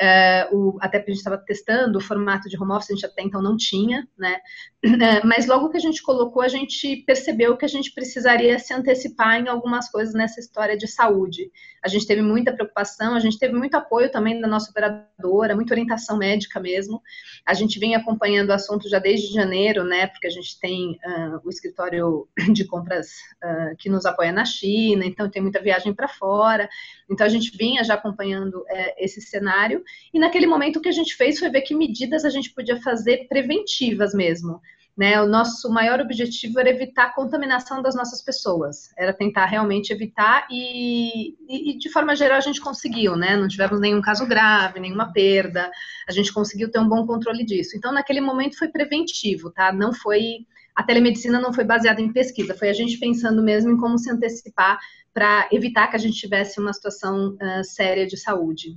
é, 0.00 0.48
o, 0.52 0.76
até 0.80 0.98
porque 0.98 1.12
a 1.12 1.14
gente 1.14 1.24
estava 1.24 1.38
testando 1.38 1.98
o 1.98 2.00
formato 2.00 2.48
de 2.48 2.60
home 2.60 2.72
office, 2.72 2.90
a 2.90 2.94
gente 2.94 3.06
até 3.06 3.22
então 3.22 3.40
não 3.40 3.56
tinha, 3.56 4.06
né? 4.18 4.38
É, 4.84 5.24
mas 5.24 5.46
logo 5.46 5.70
que 5.70 5.78
a 5.78 5.80
gente 5.80 6.02
colocou, 6.02 6.42
a 6.42 6.48
gente 6.48 6.96
percebeu 7.06 7.56
que 7.56 7.64
a 7.64 7.68
gente 7.68 7.90
precisaria 7.94 8.58
se 8.58 8.74
antecipar 8.74 9.40
em 9.40 9.48
algumas 9.48 9.90
coisas 9.90 10.12
nessa 10.12 10.40
história 10.40 10.76
de 10.76 10.86
saúde. 10.86 11.50
A 11.82 11.88
gente 11.88 12.06
teve 12.06 12.20
muita 12.22 12.52
preocupação, 12.52 13.14
a 13.14 13.20
gente 13.20 13.38
teve 13.38 13.54
muito 13.54 13.74
apoio 13.76 14.10
também 14.10 14.40
da 14.40 14.48
nossa 14.48 14.70
operadora, 14.70 15.54
muita 15.54 15.72
orientação 15.72 16.18
médica 16.18 16.60
mesmo. 16.60 17.00
A 17.46 17.54
gente 17.54 17.78
vem 17.78 17.94
acompanhando 17.94 18.50
o 18.50 18.52
assunto 18.54 18.88
já 18.88 18.98
desde 18.98 19.32
janeiro, 19.32 19.84
né? 19.84 20.06
Porque 20.06 20.26
a 20.26 20.30
gente 20.30 20.58
tem 20.58 20.92
uh, 20.92 21.40
o 21.44 21.50
escritório 21.50 22.26
de 22.52 22.64
compras 22.66 23.08
uh, 23.42 23.76
que 23.78 23.90
nos 23.90 24.06
apoia 24.06 24.32
na 24.32 24.44
China, 24.44 25.04
então 25.04 25.30
tem 25.30 25.42
muita 25.42 25.60
viagem 25.60 25.94
para 25.94 26.08
fora. 26.08 26.68
Então 27.10 27.26
a 27.26 27.30
gente 27.30 27.56
vinha 27.56 27.84
já 27.84 27.94
acompanhando 27.94 28.60
uh, 28.60 28.94
esse 28.98 29.20
cenário. 29.20 29.83
E 30.12 30.18
naquele 30.18 30.46
momento 30.46 30.76
o 30.76 30.80
que 30.80 30.88
a 30.88 30.92
gente 30.92 31.16
fez 31.16 31.38
foi 31.38 31.50
ver 31.50 31.62
que 31.62 31.74
medidas 31.74 32.24
a 32.24 32.30
gente 32.30 32.52
podia 32.52 32.80
fazer 32.80 33.26
preventivas 33.28 34.14
mesmo. 34.14 34.60
Né, 34.96 35.20
o 35.20 35.26
nosso 35.26 35.68
maior 35.70 36.00
objetivo 36.00 36.60
era 36.60 36.70
evitar 36.70 37.06
a 37.06 37.12
contaminação 37.12 37.82
das 37.82 37.96
nossas 37.96 38.22
pessoas, 38.22 38.94
era 38.96 39.12
tentar 39.12 39.44
realmente 39.46 39.92
evitar 39.92 40.46
e, 40.48 41.34
e, 41.48 41.76
de 41.76 41.90
forma 41.90 42.14
geral 42.14 42.38
a 42.38 42.40
gente 42.40 42.60
conseguiu, 42.60 43.16
né? 43.16 43.36
Não 43.36 43.48
tivemos 43.48 43.80
nenhum 43.80 44.00
caso 44.00 44.24
grave, 44.24 44.78
nenhuma 44.78 45.12
perda, 45.12 45.68
a 46.08 46.12
gente 46.12 46.32
conseguiu 46.32 46.70
ter 46.70 46.78
um 46.78 46.88
bom 46.88 47.04
controle 47.04 47.44
disso. 47.44 47.76
Então, 47.76 47.92
naquele 47.92 48.20
momento 48.20 48.56
foi 48.56 48.68
preventivo, 48.68 49.50
tá? 49.50 49.72
Não 49.72 49.92
foi 49.92 50.46
a 50.74 50.82
telemedicina 50.82 51.40
não 51.40 51.52
foi 51.52 51.64
baseada 51.64 52.00
em 52.00 52.12
pesquisa, 52.12 52.54
foi 52.54 52.68
a 52.68 52.72
gente 52.72 52.98
pensando 52.98 53.42
mesmo 53.42 53.70
em 53.70 53.76
como 53.76 53.96
se 53.96 54.10
antecipar 54.10 54.78
para 55.12 55.48
evitar 55.52 55.86
que 55.86 55.96
a 55.96 55.98
gente 55.98 56.18
tivesse 56.18 56.58
uma 56.58 56.72
situação 56.72 57.36
uh, 57.40 57.64
séria 57.64 58.06
de 58.06 58.16
saúde. 58.16 58.76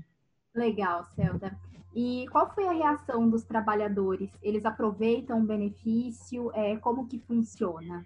Legal, 0.57 1.05
Celda. 1.15 1.55
E 1.95 2.25
qual 2.31 2.53
foi 2.53 2.67
a 2.67 2.71
reação 2.71 3.29
dos 3.29 3.43
trabalhadores? 3.43 4.29
Eles 4.41 4.65
aproveitam 4.65 5.39
o 5.39 5.45
benefício? 5.45 6.51
É, 6.53 6.75
como 6.77 7.07
que 7.07 7.19
funciona? 7.19 8.05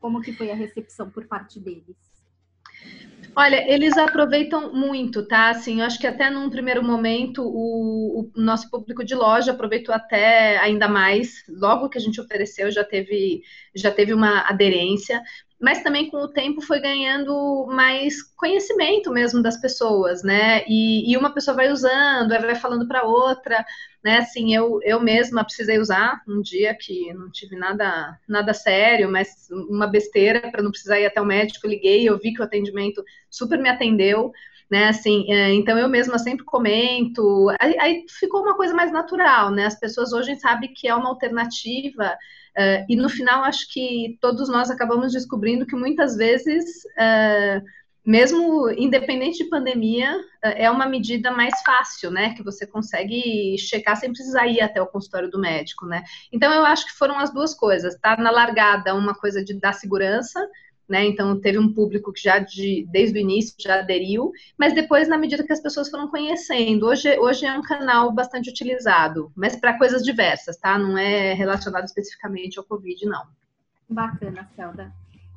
Como 0.00 0.20
que 0.20 0.32
foi 0.32 0.50
a 0.50 0.54
recepção 0.54 1.10
por 1.10 1.26
parte 1.26 1.58
deles? 1.58 1.96
Olha, 3.34 3.64
eles 3.72 3.96
aproveitam 3.96 4.74
muito, 4.74 5.26
tá? 5.26 5.48
Assim, 5.48 5.80
eu 5.80 5.86
acho 5.86 5.98
que 5.98 6.06
até 6.06 6.28
num 6.28 6.50
primeiro 6.50 6.82
momento 6.82 7.42
o, 7.42 8.20
o, 8.20 8.40
nosso 8.40 8.70
público 8.70 9.02
de 9.02 9.14
loja 9.14 9.52
aproveitou 9.52 9.94
até 9.94 10.58
ainda 10.58 10.86
mais. 10.86 11.42
Logo 11.48 11.88
que 11.88 11.96
a 11.96 12.00
gente 12.00 12.20
ofereceu, 12.20 12.70
já 12.70 12.84
teve, 12.84 13.42
já 13.74 13.90
teve 13.90 14.12
uma 14.12 14.40
aderência 14.48 15.22
mas 15.62 15.80
também 15.80 16.10
com 16.10 16.16
o 16.16 16.28
tempo 16.28 16.60
foi 16.60 16.80
ganhando 16.80 17.66
mais 17.68 18.20
conhecimento 18.36 19.12
mesmo 19.12 19.40
das 19.40 19.60
pessoas, 19.60 20.24
né? 20.24 20.64
E, 20.66 21.12
e 21.12 21.16
uma 21.16 21.32
pessoa 21.32 21.56
vai 21.56 21.70
usando, 21.70 22.30
vai 22.30 22.56
falando 22.56 22.88
para 22.88 23.04
outra, 23.04 23.64
né? 24.02 24.18
Assim, 24.18 24.52
eu, 24.52 24.80
eu 24.82 25.00
mesma 25.00 25.44
precisei 25.44 25.78
usar 25.78 26.20
um 26.28 26.42
dia 26.42 26.74
que 26.74 27.14
não 27.14 27.30
tive 27.30 27.54
nada 27.54 28.18
nada 28.28 28.52
sério, 28.52 29.08
mas 29.08 29.48
uma 29.70 29.86
besteira 29.86 30.50
para 30.50 30.62
não 30.64 30.72
precisar 30.72 30.98
ir 30.98 31.06
até 31.06 31.20
o 31.20 31.24
médico, 31.26 31.68
liguei, 31.68 32.08
eu 32.08 32.18
vi 32.18 32.32
que 32.34 32.40
o 32.40 32.44
atendimento 32.44 33.00
super 33.30 33.56
me 33.56 33.68
atendeu, 33.68 34.32
né? 34.72 34.88
Assim, 34.88 35.30
é, 35.30 35.52
então 35.52 35.78
eu 35.78 35.86
mesma 35.86 36.18
sempre 36.18 36.46
comento, 36.46 37.48
aí, 37.60 37.78
aí 37.78 38.04
ficou 38.08 38.40
uma 38.40 38.56
coisa 38.56 38.72
mais 38.72 38.90
natural, 38.90 39.50
né? 39.50 39.66
As 39.66 39.78
pessoas 39.78 40.14
hoje 40.14 40.34
sabem 40.36 40.72
que 40.72 40.88
é 40.88 40.94
uma 40.94 41.10
alternativa 41.10 42.16
Uh, 42.52 42.84
e 42.86 42.96
no 42.96 43.08
final, 43.08 43.42
acho 43.44 43.66
que 43.72 44.18
todos 44.20 44.46
nós 44.50 44.70
acabamos 44.70 45.12
descobrindo 45.12 45.64
que 45.64 45.74
muitas 45.74 46.16
vezes, 46.16 46.84
uh, 46.84 47.64
mesmo 48.04 48.70
independente 48.72 49.42
de 49.42 49.48
pandemia, 49.48 50.14
uh, 50.14 50.52
é 50.56 50.70
uma 50.70 50.86
medida 50.86 51.30
mais 51.30 51.54
fácil, 51.62 52.10
né? 52.10 52.34
Que 52.34 52.42
você 52.42 52.66
consegue 52.66 53.56
checar 53.56 53.96
sem 53.96 54.12
precisar 54.12 54.46
ir 54.48 54.60
até 54.60 54.82
o 54.82 54.86
consultório 54.86 55.30
do 55.30 55.40
médico, 55.40 55.86
né? 55.86 56.02
Então, 56.30 56.52
eu 56.52 56.66
acho 56.66 56.84
que 56.84 56.92
foram 56.92 57.18
as 57.18 57.32
duas 57.32 57.54
coisas, 57.54 57.98
tá? 57.98 58.18
Na 58.18 58.30
largada, 58.30 58.94
uma 58.94 59.14
coisa 59.14 59.42
de 59.42 59.58
dar 59.58 59.72
segurança, 59.72 60.46
né? 60.88 61.04
Então 61.06 61.40
teve 61.40 61.58
um 61.58 61.72
público 61.72 62.12
que 62.12 62.22
já 62.22 62.38
de, 62.38 62.86
desde 62.90 63.18
o 63.18 63.20
início 63.20 63.54
já 63.58 63.80
aderiu, 63.80 64.32
mas 64.58 64.74
depois 64.74 65.08
na 65.08 65.18
medida 65.18 65.44
que 65.44 65.52
as 65.52 65.62
pessoas 65.62 65.88
foram 65.88 66.08
conhecendo, 66.08 66.86
hoje, 66.86 67.18
hoje 67.18 67.46
é 67.46 67.56
um 67.56 67.62
canal 67.62 68.12
bastante 68.12 68.50
utilizado, 68.50 69.32
mas 69.34 69.56
para 69.56 69.78
coisas 69.78 70.02
diversas, 70.02 70.56
tá? 70.56 70.78
Não 70.78 70.96
é 70.98 71.32
relacionado 71.34 71.84
especificamente 71.84 72.58
ao 72.58 72.64
Covid, 72.64 73.06
não. 73.06 73.24
Bacana, 73.88 74.48
Celda. 74.56 74.92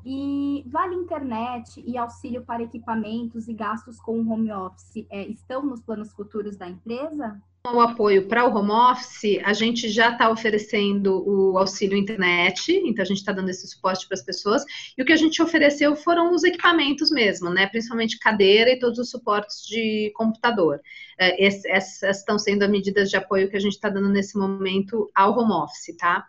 E 0.06 0.64
vale 0.68 0.94
internet 0.94 1.84
e 1.84 1.98
auxílio 1.98 2.44
para 2.44 2.62
equipamentos 2.62 3.48
e 3.48 3.54
gastos 3.54 4.00
com 4.00 4.20
home 4.30 4.52
office 4.52 5.08
é, 5.10 5.25
estão 5.25 5.66
nos 5.66 5.82
planos 5.82 6.14
futuros 6.14 6.56
da 6.56 6.68
empresa? 6.70 7.42
O 7.74 7.81
apoio 7.81 8.27
para 8.27 8.45
o 8.45 8.55
home 8.55 8.72
office, 8.72 9.39
a 9.43 9.53
gente 9.53 9.89
já 9.89 10.12
está 10.12 10.29
oferecendo 10.29 11.24
o 11.27 11.57
auxílio 11.57 11.98
internet, 11.98 12.72
então 12.72 13.03
a 13.03 13.05
gente 13.05 13.17
está 13.17 13.31
dando 13.31 13.50
esse 13.50 13.67
suporte 13.67 14.07
para 14.07 14.15
as 14.15 14.24
pessoas, 14.24 14.63
e 14.98 15.01
o 15.01 15.05
que 15.05 15.13
a 15.13 15.17
gente 15.17 15.41
ofereceu 15.41 15.95
foram 15.95 16.34
os 16.34 16.43
equipamentos 16.43 17.10
mesmo, 17.12 17.50
né? 17.50 17.67
Principalmente 17.67 18.19
cadeira 18.19 18.72
e 18.72 18.79
todos 18.79 19.00
os 19.00 19.10
suportes 19.10 19.65
de 19.65 20.12
computador. 20.15 20.79
É, 21.17 21.45
essas 21.45 22.03
estão 22.17 22.38
sendo 22.38 22.63
as 22.63 22.69
medidas 22.69 23.10
de 23.10 23.17
apoio 23.17 23.50
que 23.50 23.57
a 23.57 23.60
gente 23.60 23.74
está 23.74 23.89
dando 23.89 24.10
nesse 24.10 24.38
momento 24.38 25.10
ao 25.15 25.38
home 25.38 25.53
office, 25.53 25.95
tá? 25.98 26.27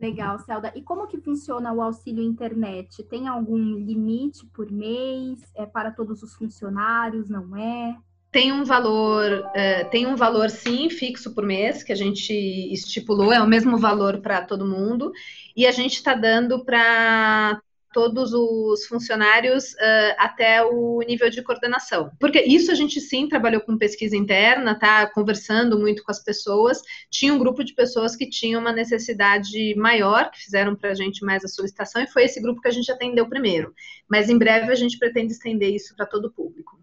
Legal, 0.00 0.38
Celda. 0.38 0.72
E 0.76 0.82
como 0.82 1.08
que 1.08 1.18
funciona 1.18 1.72
o 1.72 1.82
auxílio 1.82 2.22
internet? 2.22 3.02
Tem 3.02 3.26
algum 3.26 3.56
limite 3.56 4.46
por 4.46 4.70
mês? 4.70 5.42
É 5.56 5.66
para 5.66 5.90
todos 5.90 6.22
os 6.22 6.34
funcionários? 6.34 7.28
Não 7.28 7.56
é? 7.56 7.96
Tem 8.30 8.52
um 8.52 8.64
valor, 8.64 9.50
é, 9.54 9.84
tem 9.84 10.06
um 10.06 10.16
valor 10.16 10.50
sim 10.50 10.90
fixo 10.90 11.34
por 11.34 11.44
mês 11.44 11.82
que 11.82 11.92
a 11.92 11.96
gente 11.96 12.32
estipulou, 12.72 13.32
é 13.32 13.40
o 13.40 13.46
mesmo 13.46 13.78
valor 13.78 14.20
para 14.20 14.42
todo 14.42 14.66
mundo, 14.66 15.12
e 15.56 15.66
a 15.66 15.72
gente 15.72 15.94
está 15.94 16.14
dando 16.14 16.64
para 16.64 17.60
todos 17.92 18.32
os 18.32 18.86
funcionários 18.86 19.72
uh, 19.72 20.14
até 20.18 20.62
o 20.62 21.00
nível 21.00 21.30
de 21.30 21.42
coordenação. 21.42 22.10
Porque 22.20 22.40
isso 22.42 22.70
a 22.70 22.74
gente 22.74 23.00
sim 23.00 23.26
trabalhou 23.26 23.60
com 23.62 23.78
pesquisa 23.78 24.16
interna, 24.16 24.78
tá? 24.78 25.06
Conversando 25.10 25.78
muito 25.78 26.04
com 26.04 26.10
as 26.10 26.22
pessoas. 26.22 26.82
Tinha 27.10 27.32
um 27.32 27.38
grupo 27.38 27.64
de 27.64 27.74
pessoas 27.74 28.14
que 28.14 28.28
tinham 28.28 28.60
uma 28.60 28.72
necessidade 28.72 29.74
maior, 29.76 30.30
que 30.30 30.38
fizeram 30.38 30.76
para 30.76 30.90
a 30.90 30.94
gente 30.94 31.24
mais 31.24 31.44
a 31.44 31.48
solicitação, 31.48 32.02
e 32.02 32.06
foi 32.06 32.24
esse 32.24 32.40
grupo 32.40 32.60
que 32.60 32.68
a 32.68 32.72
gente 32.72 32.92
atendeu 32.92 33.26
primeiro. 33.28 33.74
Mas 34.08 34.28
em 34.28 34.38
breve 34.38 34.70
a 34.70 34.76
gente 34.76 34.98
pretende 34.98 35.32
estender 35.32 35.74
isso 35.74 35.96
para 35.96 36.06
todo 36.06 36.26
o 36.26 36.30
público. 36.30 36.77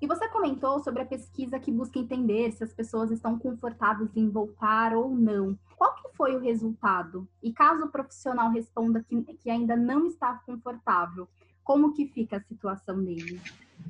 E 0.00 0.06
você 0.06 0.28
comentou 0.28 0.78
sobre 0.80 1.02
a 1.02 1.06
pesquisa 1.06 1.58
que 1.58 1.72
busca 1.72 1.98
entender 1.98 2.52
se 2.52 2.62
as 2.62 2.72
pessoas 2.72 3.10
estão 3.10 3.38
confortáveis 3.38 4.10
em 4.14 4.28
voltar 4.28 4.94
ou 4.94 5.08
não. 5.08 5.58
Qual 5.76 5.94
que 5.94 6.14
foi 6.14 6.36
o 6.36 6.40
resultado? 6.40 7.26
E 7.42 7.52
caso 7.52 7.84
o 7.84 7.90
profissional 7.90 8.50
responda 8.50 9.02
que, 9.02 9.22
que 9.22 9.50
ainda 9.50 9.74
não 9.74 10.06
está 10.06 10.34
confortável, 10.44 11.26
como 11.64 11.94
que 11.94 12.06
fica 12.06 12.36
a 12.36 12.42
situação 12.42 13.02
dele? 13.02 13.40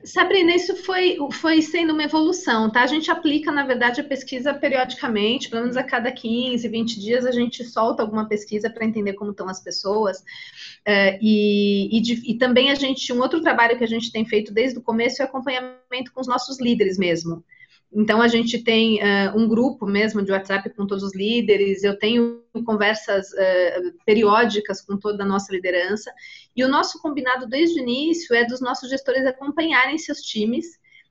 Sabrina, 0.06 0.54
isso 0.54 0.76
foi, 0.76 1.18
foi 1.32 1.60
sendo 1.60 1.92
uma 1.92 2.04
evolução, 2.04 2.70
tá? 2.70 2.82
A 2.82 2.86
gente 2.86 3.10
aplica, 3.10 3.50
na 3.50 3.66
verdade, 3.66 4.00
a 4.00 4.04
pesquisa 4.04 4.54
periodicamente, 4.54 5.50
pelo 5.50 5.62
menos 5.62 5.76
a 5.76 5.82
cada 5.82 6.12
15, 6.12 6.68
20 6.68 7.00
dias 7.00 7.26
a 7.26 7.32
gente 7.32 7.64
solta 7.64 8.02
alguma 8.02 8.28
pesquisa 8.28 8.70
para 8.70 8.84
entender 8.84 9.14
como 9.14 9.32
estão 9.32 9.48
as 9.48 9.60
pessoas. 9.60 10.20
Uh, 10.86 11.18
e, 11.20 11.98
e, 11.98 12.30
e, 12.30 12.38
também 12.38 12.70
a 12.70 12.76
gente, 12.76 13.12
um 13.12 13.20
outro 13.20 13.40
trabalho 13.40 13.76
que 13.76 13.82
a 13.82 13.88
gente 13.88 14.12
tem 14.12 14.24
feito 14.24 14.54
desde 14.54 14.78
o 14.78 14.82
começo 14.82 15.22
é 15.22 15.24
acompanhamento 15.24 16.12
com 16.14 16.20
os 16.20 16.28
nossos 16.28 16.60
líderes 16.60 16.96
mesmo. 16.96 17.42
Então, 17.92 18.20
a 18.20 18.28
gente 18.28 18.62
tem 18.62 18.98
uh, 18.98 19.36
um 19.36 19.48
grupo 19.48 19.86
mesmo 19.86 20.22
de 20.22 20.32
WhatsApp 20.32 20.68
com 20.70 20.86
todos 20.86 21.04
os 21.04 21.14
líderes, 21.14 21.82
eu 21.82 21.98
tenho 21.98 22.42
conversas 22.64 23.28
uh, 23.28 23.92
periódicas 24.04 24.82
com 24.82 24.98
toda 24.98 25.22
a 25.22 25.26
nossa 25.26 25.52
liderança, 25.52 26.12
e 26.54 26.64
o 26.64 26.68
nosso 26.68 27.00
combinado 27.00 27.46
desde 27.46 27.80
o 27.80 27.82
início 27.82 28.34
é 28.34 28.44
dos 28.44 28.60
nossos 28.60 28.90
gestores 28.90 29.24
acompanharem 29.24 29.96
seus 29.98 30.20
times 30.20 30.66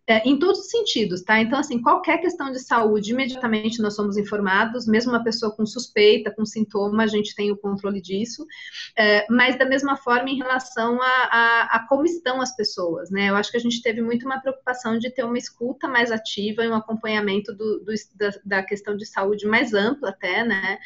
é, 0.08 0.28
em 0.28 0.38
todos 0.38 0.60
os 0.60 0.70
sentidos, 0.70 1.24
tá? 1.24 1.42
Então, 1.42 1.58
assim, 1.58 1.82
qualquer 1.82 2.20
questão 2.20 2.52
de 2.52 2.60
saúde, 2.60 3.12
imediatamente 3.12 3.82
nós 3.82 3.96
somos 3.96 4.18
informados, 4.18 4.86
mesmo 4.86 5.12
uma 5.12 5.24
pessoa 5.24 5.52
com 5.52 5.66
suspeita, 5.66 6.30
com 6.30 6.46
sintoma, 6.46 7.04
a 7.04 7.08
gente 7.08 7.34
tem 7.34 7.52
o 7.52 7.58
controle 7.58 8.00
disso, 8.00 8.46
é, 8.96 9.26
mas 9.32 9.58
da 9.58 9.66
mesma 9.66 9.98
forma 9.98 10.30
em 10.30 10.38
relação 10.38 11.02
a, 11.02 11.06
a, 11.08 11.62
a, 11.78 11.88
como 11.88 12.06
estão 12.06 12.40
as 12.40 12.56
pessoas, 12.56 13.10
né? 13.10 13.30
Eu 13.30 13.36
acho 13.36 13.50
que 13.50 13.58
a 13.58 13.60
gente 13.62 13.82
teve 13.82 14.00
muito 14.00 14.28
uma 14.28 14.40
preocupação 14.40 15.00
de 15.00 15.10
ter 15.10 15.24
uma 15.24 15.40
escuta 15.40 15.88
mais 15.88 16.12
ativa 16.12 16.64
e 16.64 16.70
um 16.70 16.76
acompanhamento 16.76 17.52
do, 17.52 17.80
do, 17.80 17.94
da, 18.14 18.30
da, 18.46 18.64
questão 18.64 18.96
de 18.96 19.08
saúde 19.08 19.48
mais 19.48 19.74
ampla 19.74 20.10
até, 20.10 20.44
né? 20.44 20.78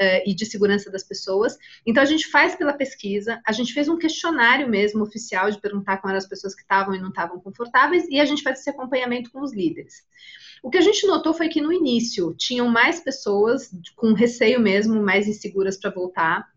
É, 0.00 0.30
e 0.30 0.32
de 0.32 0.46
segurança 0.46 0.92
das 0.92 1.02
pessoas. 1.02 1.58
Então, 1.84 2.00
a 2.00 2.06
gente 2.06 2.28
faz 2.28 2.54
pela 2.54 2.72
pesquisa, 2.72 3.40
a 3.44 3.50
gente 3.50 3.74
fez 3.74 3.88
um 3.88 3.98
questionário 3.98 4.68
mesmo 4.68 5.02
oficial 5.02 5.50
de 5.50 5.60
perguntar 5.60 5.96
como 5.96 6.12
eram 6.12 6.18
as 6.18 6.28
pessoas 6.28 6.54
que 6.54 6.62
estavam 6.62 6.94
e 6.94 7.00
não 7.00 7.08
estavam 7.08 7.40
confortáveis, 7.40 8.06
e 8.08 8.20
a 8.20 8.24
gente 8.24 8.44
faz 8.44 8.67
esse 8.68 8.70
acompanhamento 8.70 9.30
com 9.30 9.40
os 9.40 9.52
líderes. 9.52 10.06
O 10.62 10.70
que 10.70 10.78
a 10.78 10.82
gente 10.82 11.06
notou 11.06 11.32
foi 11.32 11.48
que 11.48 11.60
no 11.60 11.72
início 11.72 12.34
tinham 12.36 12.68
mais 12.68 13.00
pessoas 13.00 13.70
com 13.96 14.12
receio 14.12 14.60
mesmo, 14.60 15.02
mais 15.02 15.26
inseguras 15.26 15.78
para 15.78 15.90
voltar. 15.90 16.48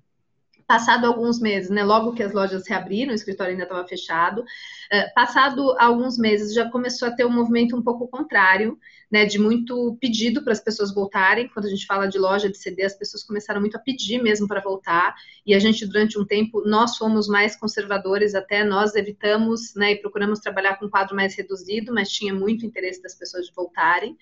Passado 0.71 1.05
alguns 1.05 1.37
meses, 1.37 1.69
né, 1.69 1.83
logo 1.83 2.13
que 2.13 2.23
as 2.23 2.31
lojas 2.31 2.65
reabriram, 2.65 3.11
o 3.11 3.13
escritório 3.13 3.51
ainda 3.51 3.63
estava 3.63 3.85
fechado, 3.85 4.41
é, 4.89 5.09
passado 5.09 5.75
alguns 5.77 6.17
meses 6.17 6.53
já 6.53 6.69
começou 6.69 7.09
a 7.09 7.11
ter 7.11 7.25
um 7.25 7.29
movimento 7.29 7.75
um 7.75 7.81
pouco 7.81 8.07
contrário, 8.07 8.79
né, 9.11 9.25
de 9.25 9.37
muito 9.37 9.97
pedido 9.99 10.41
para 10.41 10.53
as 10.53 10.61
pessoas 10.61 10.93
voltarem. 10.93 11.49
Quando 11.49 11.65
a 11.65 11.69
gente 11.69 11.85
fala 11.85 12.07
de 12.07 12.17
loja 12.17 12.49
de 12.49 12.57
CD, 12.57 12.83
as 12.83 12.95
pessoas 12.95 13.21
começaram 13.21 13.59
muito 13.59 13.75
a 13.75 13.79
pedir 13.81 14.23
mesmo 14.23 14.47
para 14.47 14.61
voltar. 14.61 15.13
E 15.45 15.53
a 15.53 15.59
gente, 15.59 15.85
durante 15.85 16.17
um 16.17 16.23
tempo, 16.23 16.61
nós 16.65 16.95
fomos 16.95 17.27
mais 17.27 17.53
conservadores, 17.57 18.33
até 18.33 18.63
nós 18.63 18.95
evitamos, 18.95 19.75
né, 19.75 19.91
e 19.91 19.95
procuramos 19.97 20.39
trabalhar 20.39 20.79
com 20.79 20.85
um 20.85 20.89
quadro 20.89 21.13
mais 21.13 21.35
reduzido, 21.35 21.93
mas 21.93 22.09
tinha 22.09 22.33
muito 22.33 22.65
interesse 22.65 23.01
das 23.01 23.13
pessoas 23.13 23.45
de 23.45 23.53
voltarem. 23.53 24.17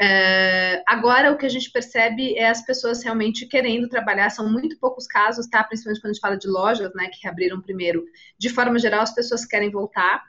É, 0.00 0.82
agora, 0.86 1.32
o 1.32 1.36
que 1.36 1.46
a 1.46 1.48
gente 1.48 1.70
percebe 1.70 2.36
é 2.36 2.48
as 2.48 2.64
pessoas 2.64 3.02
realmente 3.02 3.46
querendo 3.46 3.88
trabalhar, 3.88 4.30
são 4.30 4.50
muito 4.50 4.78
poucos 4.78 5.06
casos, 5.06 5.46
tá? 5.48 5.64
Principalmente 5.64 6.00
quando 6.00 6.10
a 6.10 6.14
gente 6.14 6.22
fala 6.22 6.36
de 6.36 6.48
lojas, 6.48 6.92
né, 6.94 7.08
que 7.08 7.22
reabriram 7.22 7.60
primeiro. 7.60 8.04
De 8.38 8.48
forma 8.48 8.78
geral, 8.78 9.00
as 9.00 9.14
pessoas 9.14 9.44
querem 9.44 9.70
voltar 9.70 10.22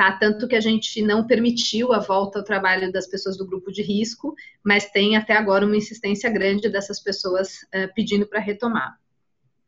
tá? 0.00 0.12
Tanto 0.12 0.48
que 0.48 0.56
a 0.56 0.60
gente 0.60 1.02
não 1.02 1.26
permitiu 1.26 1.92
a 1.92 1.98
volta 1.98 2.38
ao 2.38 2.44
trabalho 2.44 2.90
das 2.90 3.06
pessoas 3.06 3.36
do 3.36 3.46
grupo 3.46 3.70
de 3.70 3.82
risco, 3.82 4.34
mas 4.64 4.90
tem 4.90 5.14
até 5.14 5.36
agora 5.36 5.66
uma 5.66 5.76
insistência 5.76 6.30
grande 6.30 6.70
dessas 6.70 6.98
pessoas 6.98 7.64
uh, 7.64 7.92
pedindo 7.94 8.26
para 8.26 8.40
retomar. 8.40 8.98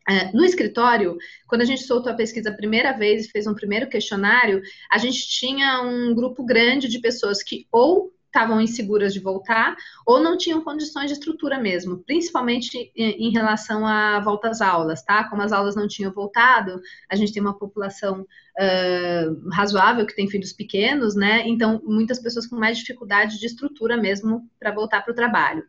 Uh, 0.08 0.34
no 0.34 0.42
escritório, 0.42 1.18
quando 1.46 1.60
a 1.60 1.66
gente 1.66 1.82
soltou 1.82 2.10
a 2.10 2.14
pesquisa 2.14 2.48
a 2.48 2.56
primeira 2.56 2.92
vez 2.92 3.26
e 3.26 3.30
fez 3.30 3.46
um 3.46 3.54
primeiro 3.54 3.90
questionário, 3.90 4.62
a 4.90 4.96
gente 4.96 5.28
tinha 5.28 5.82
um 5.82 6.14
grupo 6.14 6.42
grande 6.42 6.88
de 6.88 6.98
pessoas 6.98 7.42
que 7.42 7.66
ou 7.70 8.11
estavam 8.32 8.60
inseguras 8.60 9.12
de 9.12 9.20
voltar 9.20 9.76
ou 10.06 10.18
não 10.18 10.38
tinham 10.38 10.62
condições 10.62 11.08
de 11.08 11.12
estrutura 11.12 11.60
mesmo, 11.60 11.98
principalmente 11.98 12.90
em, 12.96 13.30
relação 13.30 13.86
à 13.86 14.18
volta 14.20 14.48
às 14.48 14.62
aulas, 14.62 15.02
tá? 15.02 15.28
Como 15.28 15.42
as 15.42 15.52
aulas 15.52 15.76
não 15.76 15.86
tinham 15.86 16.10
voltado, 16.10 16.80
a 17.10 17.14
gente 17.14 17.32
tem 17.32 17.42
uma 17.42 17.58
população 17.58 18.22
uh, 18.22 19.50
razoável 19.50 20.06
que 20.06 20.16
tem 20.16 20.28
filhos 20.28 20.52
pequenos, 20.52 21.14
né? 21.14 21.46
Então, 21.46 21.80
muitas 21.84 22.18
pessoas 22.18 22.46
com 22.46 22.56
mais 22.56 22.78
dificuldade 22.78 23.38
de 23.38 23.46
estrutura 23.46 23.98
mesmo 23.98 24.48
para 24.58 24.72
voltar 24.72 25.02
para 25.02 25.12
o 25.12 25.16
trabalho. 25.16 25.62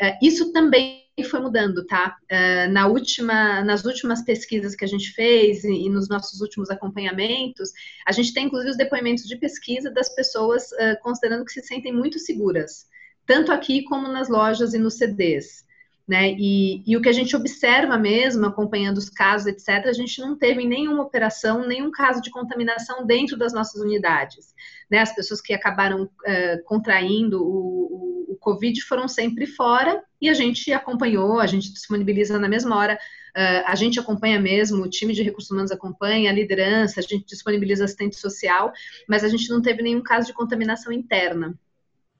Uh, 0.00 0.16
isso 0.22 0.52
também 0.52 1.03
foi 1.22 1.38
mudando, 1.38 1.86
tá? 1.86 2.16
Uh, 2.24 2.72
na 2.72 2.88
última, 2.88 3.62
nas 3.62 3.84
últimas 3.84 4.22
pesquisas 4.22 4.74
que 4.74 4.84
a 4.84 4.88
gente 4.88 5.12
fez 5.12 5.62
e, 5.62 5.86
e, 5.86 5.88
nos 5.88 6.08
nossos 6.08 6.40
últimos 6.40 6.70
acompanhamentos, 6.70 7.70
a 8.04 8.10
gente 8.10 8.34
tem 8.34 8.46
inclusive 8.46 8.72
os 8.72 8.76
depoimentos 8.76 9.24
de 9.24 9.36
pesquisa 9.36 9.92
das 9.92 10.12
pessoas 10.12 10.64
uh, 10.72 11.00
considerando 11.02 11.44
que 11.44 11.52
se 11.52 11.62
sentem 11.62 11.92
muito 11.92 12.18
seguras, 12.18 12.88
tanto 13.24 13.52
aqui 13.52 13.84
como 13.84 14.08
nas 14.08 14.28
lojas 14.28 14.74
e 14.74 14.78
nos 14.78 14.94
CDs. 14.94 15.64
Né? 16.06 16.32
E, 16.32 16.82
e, 16.86 16.96
o 16.96 17.00
que 17.00 17.08
a 17.08 17.12
gente 17.12 17.34
observa 17.34 17.96
mesmo, 17.96 18.44
acompanhando 18.44 18.98
os 18.98 19.08
casos, 19.08 19.46
etc., 19.46 19.86
a 19.86 19.92
gente 19.92 20.20
não 20.20 20.36
teve 20.36 20.66
nenhuma 20.66 21.02
operação, 21.02 21.66
nenhum 21.66 21.90
caso 21.90 22.20
de 22.20 22.30
contaminação 22.30 23.06
dentro 23.06 23.38
das 23.38 23.54
nossas 23.54 23.80
unidades. 23.80 24.54
Né? 24.90 24.98
As 24.98 25.14
pessoas 25.14 25.40
que 25.40 25.54
acabaram 25.54 26.02
uh, 26.02 26.64
contraindo 26.66 27.42
o, 27.42 28.13
Covid 28.44 28.80
foram 28.82 29.08
sempre 29.08 29.46
fora 29.46 30.02
e 30.20 30.28
a 30.28 30.34
gente 30.34 30.70
acompanhou, 30.72 31.40
a 31.40 31.46
gente 31.46 31.72
disponibiliza 31.72 32.38
na 32.38 32.48
mesma 32.48 32.76
hora, 32.76 32.94
uh, 32.94 33.62
a 33.66 33.74
gente 33.74 33.98
acompanha 33.98 34.38
mesmo, 34.38 34.84
o 34.84 34.88
time 34.88 35.14
de 35.14 35.22
recursos 35.22 35.50
humanos 35.50 35.72
acompanha, 35.72 36.30
a 36.30 36.34
liderança, 36.34 37.00
a 37.00 37.02
gente 37.02 37.24
disponibiliza 37.24 37.84
assistente 37.84 38.16
social, 38.16 38.70
mas 39.08 39.24
a 39.24 39.28
gente 39.28 39.48
não 39.48 39.62
teve 39.62 39.82
nenhum 39.82 40.02
caso 40.02 40.26
de 40.26 40.34
contaminação 40.34 40.92
interna. 40.92 41.58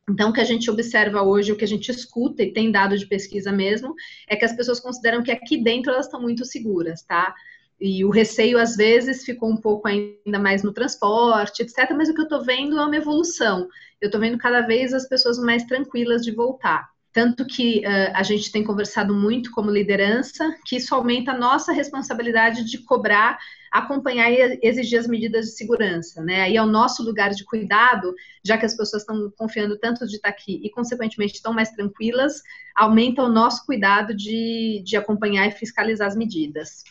Então, 0.08 0.30
o 0.30 0.32
que 0.32 0.40
a 0.40 0.44
gente 0.44 0.70
observa 0.70 1.22
hoje, 1.22 1.52
o 1.52 1.56
que 1.56 1.64
a 1.64 1.68
gente 1.68 1.90
escuta 1.90 2.42
e 2.42 2.52
tem 2.52 2.70
dado 2.70 2.96
de 2.96 3.06
pesquisa 3.06 3.50
mesmo, 3.52 3.94
é 4.28 4.36
que 4.36 4.44
as 4.44 4.54
pessoas 4.54 4.80
consideram 4.80 5.22
que 5.22 5.30
aqui 5.30 5.56
dentro 5.62 5.92
elas 5.92 6.06
estão 6.06 6.20
muito 6.20 6.44
seguras, 6.44 7.02
tá? 7.02 7.34
E 7.80 8.04
o 8.04 8.10
receio, 8.10 8.58
às 8.58 8.76
vezes, 8.76 9.24
ficou 9.24 9.50
um 9.50 9.56
pouco 9.56 9.88
ainda 9.88 10.38
mais 10.38 10.62
no 10.62 10.72
transporte, 10.72 11.62
etc. 11.62 11.90
Mas 11.96 12.08
o 12.08 12.14
que 12.14 12.20
eu 12.20 12.24
estou 12.24 12.42
vendo 12.42 12.78
é 12.78 12.84
uma 12.84 12.96
evolução. 12.96 13.68
Eu 14.00 14.06
estou 14.06 14.20
vendo 14.20 14.38
cada 14.38 14.62
vez 14.62 14.92
as 14.92 15.08
pessoas 15.08 15.38
mais 15.38 15.64
tranquilas 15.64 16.22
de 16.22 16.32
voltar. 16.32 16.88
Tanto 17.14 17.46
que 17.46 17.78
uh, 17.86 18.10
a 18.12 18.24
gente 18.24 18.50
tem 18.50 18.64
conversado 18.64 19.14
muito 19.14 19.52
como 19.52 19.70
liderança, 19.70 20.52
que 20.66 20.76
isso 20.76 20.92
aumenta 20.92 21.30
a 21.30 21.38
nossa 21.38 21.72
responsabilidade 21.72 22.64
de 22.64 22.78
cobrar, 22.78 23.38
acompanhar 23.70 24.32
e 24.32 24.58
exigir 24.60 24.98
as 24.98 25.06
medidas 25.06 25.46
de 25.46 25.52
segurança, 25.52 26.20
né? 26.24 26.42
Aí 26.42 26.56
é 26.56 26.62
o 26.62 26.66
nosso 26.66 27.04
lugar 27.04 27.30
de 27.30 27.44
cuidado, 27.44 28.12
já 28.44 28.58
que 28.58 28.66
as 28.66 28.76
pessoas 28.76 29.02
estão 29.02 29.32
confiando 29.36 29.78
tanto 29.78 30.08
de 30.08 30.16
estar 30.16 30.28
aqui 30.28 30.60
e, 30.64 30.68
consequentemente, 30.70 31.34
estão 31.34 31.52
mais 31.52 31.70
tranquilas, 31.70 32.42
aumenta 32.74 33.22
o 33.22 33.28
nosso 33.28 33.64
cuidado 33.64 34.12
de, 34.12 34.82
de 34.84 34.96
acompanhar 34.96 35.46
e 35.46 35.52
fiscalizar 35.52 36.08
as 36.08 36.16
medidas. 36.16 36.82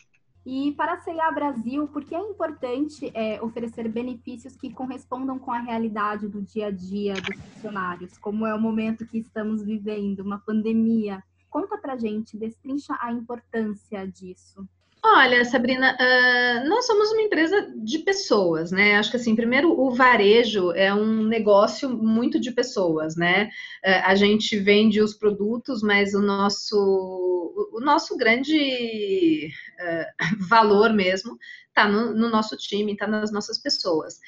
E 0.45 0.73
para 0.73 0.93
a 0.93 0.99
CIA 0.99 1.31
Brasil, 1.31 1.87
por 1.87 2.03
que 2.03 2.13
é 2.13 2.19
importante 2.19 3.09
é, 3.13 3.41
oferecer 3.41 3.87
benefícios 3.87 4.57
que 4.57 4.73
correspondam 4.73 5.39
com 5.39 5.51
a 5.51 5.59
realidade 5.59 6.27
do 6.27 6.41
dia 6.41 6.67
a 6.67 6.71
dia 6.71 7.13
dos 7.13 7.39
funcionários, 7.53 8.17
como 8.17 8.45
é 8.45 8.53
o 8.53 8.59
momento 8.59 9.05
que 9.05 9.19
estamos 9.19 9.63
vivendo, 9.63 10.19
uma 10.19 10.39
pandemia? 10.39 11.23
Conta 11.49 11.77
para 11.77 11.95
gente, 11.95 12.37
destrincha 12.37 12.97
a 12.99 13.11
importância 13.11 14.05
disso. 14.05 14.67
Olha, 15.05 15.43
Sabrina, 15.43 15.97
uh, 15.99 16.69
nós 16.69 16.87
somos 16.87 17.11
uma 17.11 17.21
empresa 17.21 17.69
de 17.75 17.99
pessoas, 17.99 18.71
né? 18.71 18.95
Acho 18.95 19.11
que 19.11 19.17
assim, 19.17 19.35
primeiro 19.35 19.77
o 19.77 19.91
varejo 19.91 20.71
é 20.71 20.93
um 20.93 21.25
negócio 21.25 21.89
muito 21.89 22.39
de 22.39 22.51
pessoas, 22.53 23.17
né? 23.17 23.49
Uh, 23.85 24.01
a 24.05 24.15
gente 24.15 24.57
vende 24.57 25.01
os 25.01 25.13
produtos, 25.13 25.83
mas 25.83 26.13
o 26.13 26.21
nosso, 26.21 26.77
o 27.73 27.81
nosso 27.81 28.15
grande 28.15 29.49
uh, 29.77 30.47
valor 30.47 30.93
mesmo 30.93 31.37
está 31.67 31.85
no, 31.85 32.15
no, 32.15 32.29
nosso 32.29 32.55
time, 32.55 32.93
está 32.93 33.05
nas 33.05 33.29
nossas 33.29 33.57
pessoas. 33.57 34.19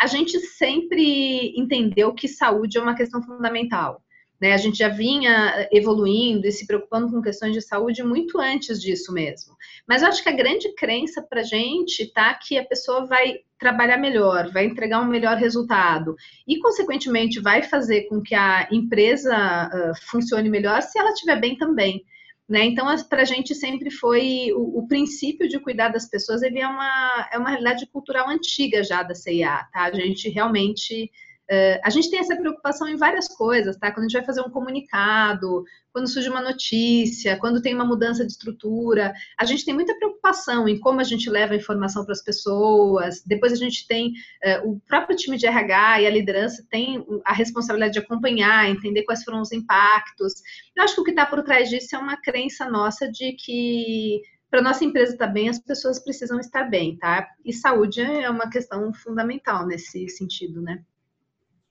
a 0.00 0.06
gente 0.06 0.38
sempre 0.40 1.52
entendeu 1.58 2.14
que 2.14 2.28
saúde 2.28 2.78
é 2.78 2.80
uma 2.80 2.94
questão 2.94 3.22
fundamental. 3.22 4.03
Né? 4.40 4.52
A 4.52 4.56
gente 4.56 4.78
já 4.78 4.88
vinha 4.88 5.68
evoluindo 5.72 6.46
e 6.46 6.52
se 6.52 6.66
preocupando 6.66 7.10
com 7.10 7.22
questões 7.22 7.52
de 7.52 7.60
saúde 7.60 8.02
muito 8.02 8.38
antes 8.38 8.80
disso 8.80 9.12
mesmo. 9.12 9.54
Mas 9.86 10.02
eu 10.02 10.08
acho 10.08 10.22
que 10.22 10.28
a 10.28 10.36
grande 10.36 10.74
crença 10.74 11.22
para 11.22 11.40
a 11.40 11.44
gente 11.44 12.12
tá 12.12 12.34
que 12.34 12.58
a 12.58 12.64
pessoa 12.64 13.06
vai 13.06 13.38
trabalhar 13.58 13.96
melhor, 13.96 14.50
vai 14.50 14.66
entregar 14.66 15.00
um 15.00 15.08
melhor 15.08 15.36
resultado 15.36 16.14
e, 16.46 16.58
consequentemente, 16.58 17.40
vai 17.40 17.62
fazer 17.62 18.02
com 18.02 18.20
que 18.20 18.34
a 18.34 18.68
empresa 18.70 19.34
uh, 19.34 20.10
funcione 20.10 20.50
melhor 20.50 20.82
se 20.82 20.98
ela 20.98 21.10
estiver 21.10 21.40
bem 21.40 21.56
também. 21.56 22.04
Né? 22.46 22.66
Então, 22.66 22.86
para 23.08 23.22
a 23.22 23.24
gente 23.24 23.54
sempre 23.54 23.90
foi 23.90 24.52
o, 24.52 24.80
o, 24.80 24.86
princípio 24.86 25.48
de 25.48 25.58
cuidar 25.58 25.88
das 25.88 26.06
pessoas, 26.06 26.42
ele 26.42 26.58
é 26.58 26.68
uma, 26.68 27.28
é 27.32 27.38
uma 27.38 27.48
realidade 27.48 27.86
cultural 27.86 28.28
antiga 28.28 28.84
já 28.84 29.02
da 29.02 29.14
CIA, 29.14 29.66
tá? 29.72 29.84
A 29.84 29.92
gente 29.92 30.28
realmente 30.28 31.10
Uh, 31.50 31.78
a 31.84 31.90
gente 31.90 32.10
tem 32.10 32.20
essa 32.20 32.34
preocupação 32.34 32.88
em 32.88 32.96
várias 32.96 33.28
coisas, 33.28 33.76
tá? 33.76 33.92
Quando 33.92 34.06
a 34.06 34.08
gente 34.08 34.16
vai 34.16 34.24
fazer 34.24 34.40
um 34.40 34.50
comunicado, 34.50 35.62
quando 35.92 36.08
surge 36.08 36.30
uma 36.30 36.40
notícia, 36.40 37.38
quando 37.38 37.60
tem 37.60 37.74
uma 37.74 37.84
mudança 37.84 38.24
de 38.24 38.32
estrutura, 38.32 39.12
a 39.38 39.44
gente 39.44 39.64
tem 39.64 39.74
muita 39.74 39.94
preocupação 39.94 40.66
em 40.66 40.80
como 40.80 41.00
a 41.00 41.04
gente 41.04 41.28
leva 41.28 41.52
a 41.52 41.56
informação 41.56 42.02
para 42.02 42.12
as 42.12 42.24
pessoas. 42.24 43.22
Depois 43.26 43.52
a 43.52 43.56
gente 43.56 43.86
tem 43.86 44.08
uh, 44.08 44.70
o 44.70 44.80
próprio 44.88 45.16
time 45.16 45.36
de 45.36 45.46
RH 45.46 46.00
e 46.00 46.06
a 46.06 46.10
liderança 46.10 46.66
tem 46.70 47.04
a 47.26 47.34
responsabilidade 47.34 47.92
de 47.92 47.98
acompanhar, 47.98 48.70
entender 48.70 49.02
quais 49.02 49.22
foram 49.22 49.42
os 49.42 49.52
impactos. 49.52 50.32
Eu 50.74 50.82
acho 50.82 50.94
que 50.94 51.00
o 51.02 51.04
que 51.04 51.10
está 51.10 51.26
por 51.26 51.42
trás 51.42 51.68
disso 51.68 51.94
é 51.94 51.98
uma 51.98 52.16
crença 52.16 52.68
nossa 52.68 53.06
de 53.10 53.32
que 53.32 54.22
para 54.50 54.62
nossa 54.62 54.84
empresa 54.84 55.12
estar 55.12 55.26
tá 55.26 55.32
bem, 55.32 55.48
as 55.48 55.58
pessoas 55.58 55.98
precisam 55.98 56.38
estar 56.38 56.64
bem, 56.70 56.96
tá? 56.96 57.28
E 57.44 57.52
saúde 57.52 58.00
é 58.00 58.30
uma 58.30 58.48
questão 58.48 58.94
fundamental 58.94 59.66
nesse 59.66 60.08
sentido, 60.08 60.62
né? 60.62 60.82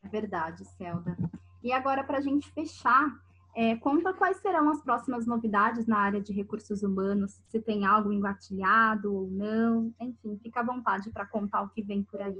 É 0.04 0.08
verdade, 0.08 0.66
Celda. 0.78 1.18
E 1.64 1.72
agora, 1.72 2.04
para 2.04 2.18
a 2.18 2.22
gente 2.22 2.52
fechar, 2.52 3.10
é, 3.56 3.76
conta 3.76 4.14
quais 4.14 4.38
serão 4.38 4.70
as 4.70 4.82
próximas 4.82 5.26
novidades 5.26 5.86
na 5.86 5.98
área 5.98 6.20
de 6.20 6.34
recursos 6.34 6.84
humanos, 6.84 7.40
se 7.48 7.60
tem 7.60 7.86
algo 7.86 8.12
engatilhado 8.12 9.14
ou 9.14 9.30
não, 9.30 9.94
enfim, 10.00 10.40
fica 10.42 10.60
à 10.60 10.64
vontade 10.64 11.10
para 11.12 11.26
contar 11.26 11.62
o 11.62 11.70
que 11.70 11.82
vem 11.82 12.04
por 12.04 12.22
aí. 12.22 12.36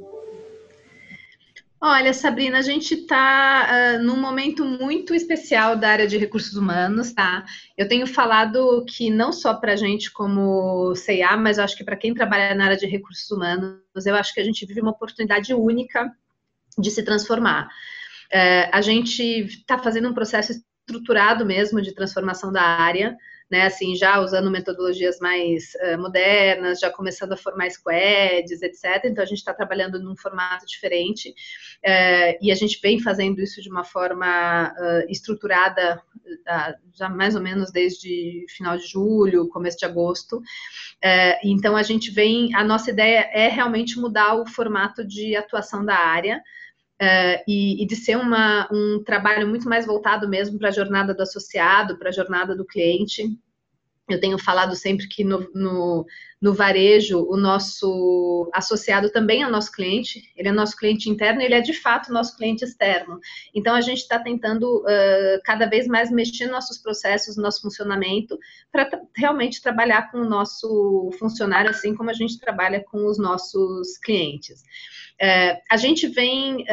Olha, 1.86 2.14
Sabrina, 2.14 2.60
a 2.60 2.62
gente 2.62 2.94
está 2.94 3.68
uh, 3.68 4.04
num 4.04 4.16
momento 4.16 4.64
muito 4.64 5.14
especial 5.14 5.76
da 5.76 5.90
área 5.90 6.08
de 6.08 6.18
recursos 6.18 6.56
humanos, 6.56 7.12
tá? 7.12 7.44
Eu 7.78 7.90
tenho 7.90 8.08
falado 8.08 8.86
que 8.88 9.10
não 9.10 9.34
só 9.34 9.54
para 9.54 9.74
a 9.74 9.76
gente 9.76 10.10
como 10.10 10.94
CA, 10.94 11.36
mas 11.36 11.60
acho 11.60 11.76
que 11.76 11.84
para 11.84 11.98
quem 11.98 12.14
trabalha 12.14 12.56
na 12.56 12.66
área 12.66 12.78
de 12.78 12.86
recursos 12.86 13.30
humanos, 13.30 14.06
eu 14.06 14.16
acho 14.16 14.34
que 14.34 14.40
a 14.40 14.44
gente 14.46 14.66
vive 14.66 14.80
uma 14.80 14.92
oportunidade 14.92 15.54
única 15.54 16.10
de 16.78 16.92
se 16.92 17.04
transformar. 17.04 17.70
É, 18.32 18.70
a 18.74 18.82
gente 18.82 19.22
está 19.22 19.78
fazendo 19.78 20.10
um 20.10 20.14
processo 20.14 20.52
estruturado 20.52 21.46
mesmo 21.46 21.82
de 21.82 21.94
transformação 21.94 22.52
da 22.52 22.62
área, 22.62 23.16
né, 23.50 23.64
assim, 23.64 23.96
já 23.96 24.20
usando 24.20 24.50
metodologias 24.50 25.20
mais 25.20 25.74
uh, 25.76 25.98
modernas, 26.00 26.80
já 26.80 26.90
começando 26.90 27.34
a 27.34 27.38
formar 27.38 27.70
squads, 27.70 28.62
etc. 28.62 29.04
Então, 29.06 29.24
a 29.24 29.28
gente 29.28 29.40
está 29.40 29.54
trabalhando 29.54 30.02
num 30.02 30.16
formato 30.16 30.66
diferente 30.66 31.30
uh, 31.30 32.38
e 32.42 32.52
a 32.52 32.56
gente 32.56 32.80
vem 32.82 33.00
fazendo 33.00 33.42
isso 33.42 33.62
de 33.62 33.70
uma 33.70 33.84
forma 33.84 34.74
uh, 34.74 35.12
estruturada 35.12 36.02
já 36.94 37.10
mais 37.10 37.36
ou 37.36 37.42
menos 37.42 37.72
desde 37.72 38.46
final 38.50 38.78
de 38.78 38.88
julho, 38.88 39.50
começo 39.50 39.78
de 39.78 39.86
agosto. 39.86 40.42
então, 41.44 41.76
a 41.76 41.84
gente 41.84 42.12
vem, 42.12 42.56
a 42.56 42.64
nossa 42.64 42.92
ideia 42.92 43.30
é 43.34 43.50
realmente 43.50 44.00
mudar 44.00 44.36
o 44.36 44.46
formato 44.48 45.06
de 45.06 45.36
atuação 45.36 45.86
da 45.86 45.96
área, 45.96 46.42
Uh, 47.02 47.42
e, 47.48 47.84
e, 47.84 47.88
de 47.88 47.96
ser 47.96 48.16
uma, 48.16 48.70
um 48.72 49.04
trabalho 49.04 49.48
muito 49.48 49.68
mais 49.68 49.86
voltado 49.86 50.28
mesmo 50.30 50.58
para 50.58 50.70
a 50.70 50.72
jornada 50.72 51.14
do 51.14 51.22
associado, 51.22 51.98
para 51.98 52.10
a 52.10 52.14
jornada 52.14 52.56
do 52.56 52.66
cliente. 52.66 53.24
Eu 54.10 54.20
tenho 54.20 54.38
falado 54.38 54.76
sempre 54.76 55.08
que 55.08 55.24
no, 55.24 55.50
no, 55.56 56.06
no, 56.42 56.54
varejo, 56.54 57.26
o 57.30 57.38
nosso 57.38 58.50
associado 58.54 59.10
também 59.10 59.44
é 59.44 59.50
nosso 59.50 59.72
cliente, 59.72 60.22
ele 60.36 60.50
é 60.50 60.52
nosso 60.52 60.76
cliente 60.76 61.10
interno 61.10 61.42
ele 61.42 61.54
é 61.54 61.62
de 61.62 61.72
fato 61.72 62.12
nosso 62.12 62.36
cliente 62.36 62.66
externo. 62.66 63.18
Então, 63.56 63.74
a 63.74 63.80
gente 63.80 64.00
está 64.00 64.20
tentando 64.20 64.82
uh, 64.82 65.42
cada 65.46 65.68
vez 65.68 65.88
mais 65.88 66.12
mexer 66.12 66.46
nos 66.46 66.54
nossos 66.54 66.78
processos, 66.78 67.38
no 67.38 67.44
nosso 67.44 67.62
funcionamento, 67.62 68.38
para 68.70 68.90
realmente 69.16 69.62
trabalhar 69.62 70.12
com 70.12 70.18
o 70.18 70.30
nosso 70.30 71.10
funcionário, 71.18 71.70
assim 71.70 71.96
como 71.96 72.10
a 72.10 72.14
gente 72.14 72.38
trabalha 72.40 72.84
com 72.84 73.06
os 73.06 73.18
nossos 73.18 73.98
clientes. 74.00 74.64
É, 75.22 75.62
a 75.72 75.78
gente 75.78 76.08
vem, 76.08 76.66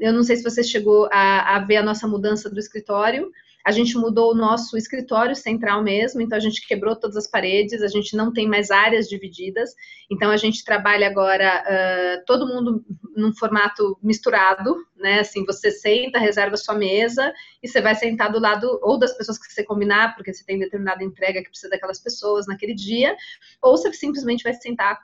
eu 0.00 0.12
não 0.12 0.22
sei 0.22 0.36
se 0.36 0.44
você 0.44 0.62
chegou 0.62 1.08
a, 1.10 1.56
a, 1.56 1.58
ver 1.58 1.78
a 1.78 1.82
nossa 1.82 2.06
mudança 2.06 2.48
do 2.48 2.60
escritório. 2.60 3.32
A 3.64 3.70
gente 3.70 3.96
mudou 3.96 4.32
o 4.32 4.34
nosso 4.34 4.76
escritório 4.76 5.36
central 5.36 5.82
mesmo, 5.82 6.20
então 6.20 6.36
a 6.36 6.40
gente 6.40 6.66
quebrou 6.66 6.96
todas 6.96 7.16
as 7.16 7.28
paredes, 7.28 7.82
a 7.82 7.88
gente 7.88 8.16
não 8.16 8.32
tem 8.32 8.48
mais 8.48 8.70
áreas 8.70 9.08
divididas, 9.08 9.70
então 10.10 10.30
a 10.30 10.36
gente 10.36 10.64
trabalha 10.64 11.06
agora 11.06 11.62
uh, 11.62 12.24
todo 12.26 12.46
mundo 12.46 12.84
num 13.16 13.32
formato 13.34 13.98
misturado, 14.02 14.74
né? 14.96 15.20
Assim, 15.20 15.44
você 15.44 15.70
senta, 15.70 16.18
reserva 16.18 16.56
sua 16.56 16.74
mesa 16.74 17.32
e 17.62 17.68
você 17.68 17.80
vai 17.80 17.94
sentar 17.94 18.32
do 18.32 18.40
lado 18.40 18.80
ou 18.82 18.98
das 18.98 19.16
pessoas 19.16 19.38
que 19.38 19.52
você 19.52 19.62
combinar, 19.62 20.14
porque 20.16 20.32
você 20.32 20.44
tem 20.44 20.58
determinada 20.58 21.04
entrega 21.04 21.42
que 21.42 21.48
precisa 21.48 21.70
daquelas 21.70 22.00
pessoas 22.00 22.46
naquele 22.46 22.74
dia, 22.74 23.16
ou 23.62 23.76
você 23.76 23.92
simplesmente 23.92 24.42
vai 24.42 24.54
sentar 24.54 24.98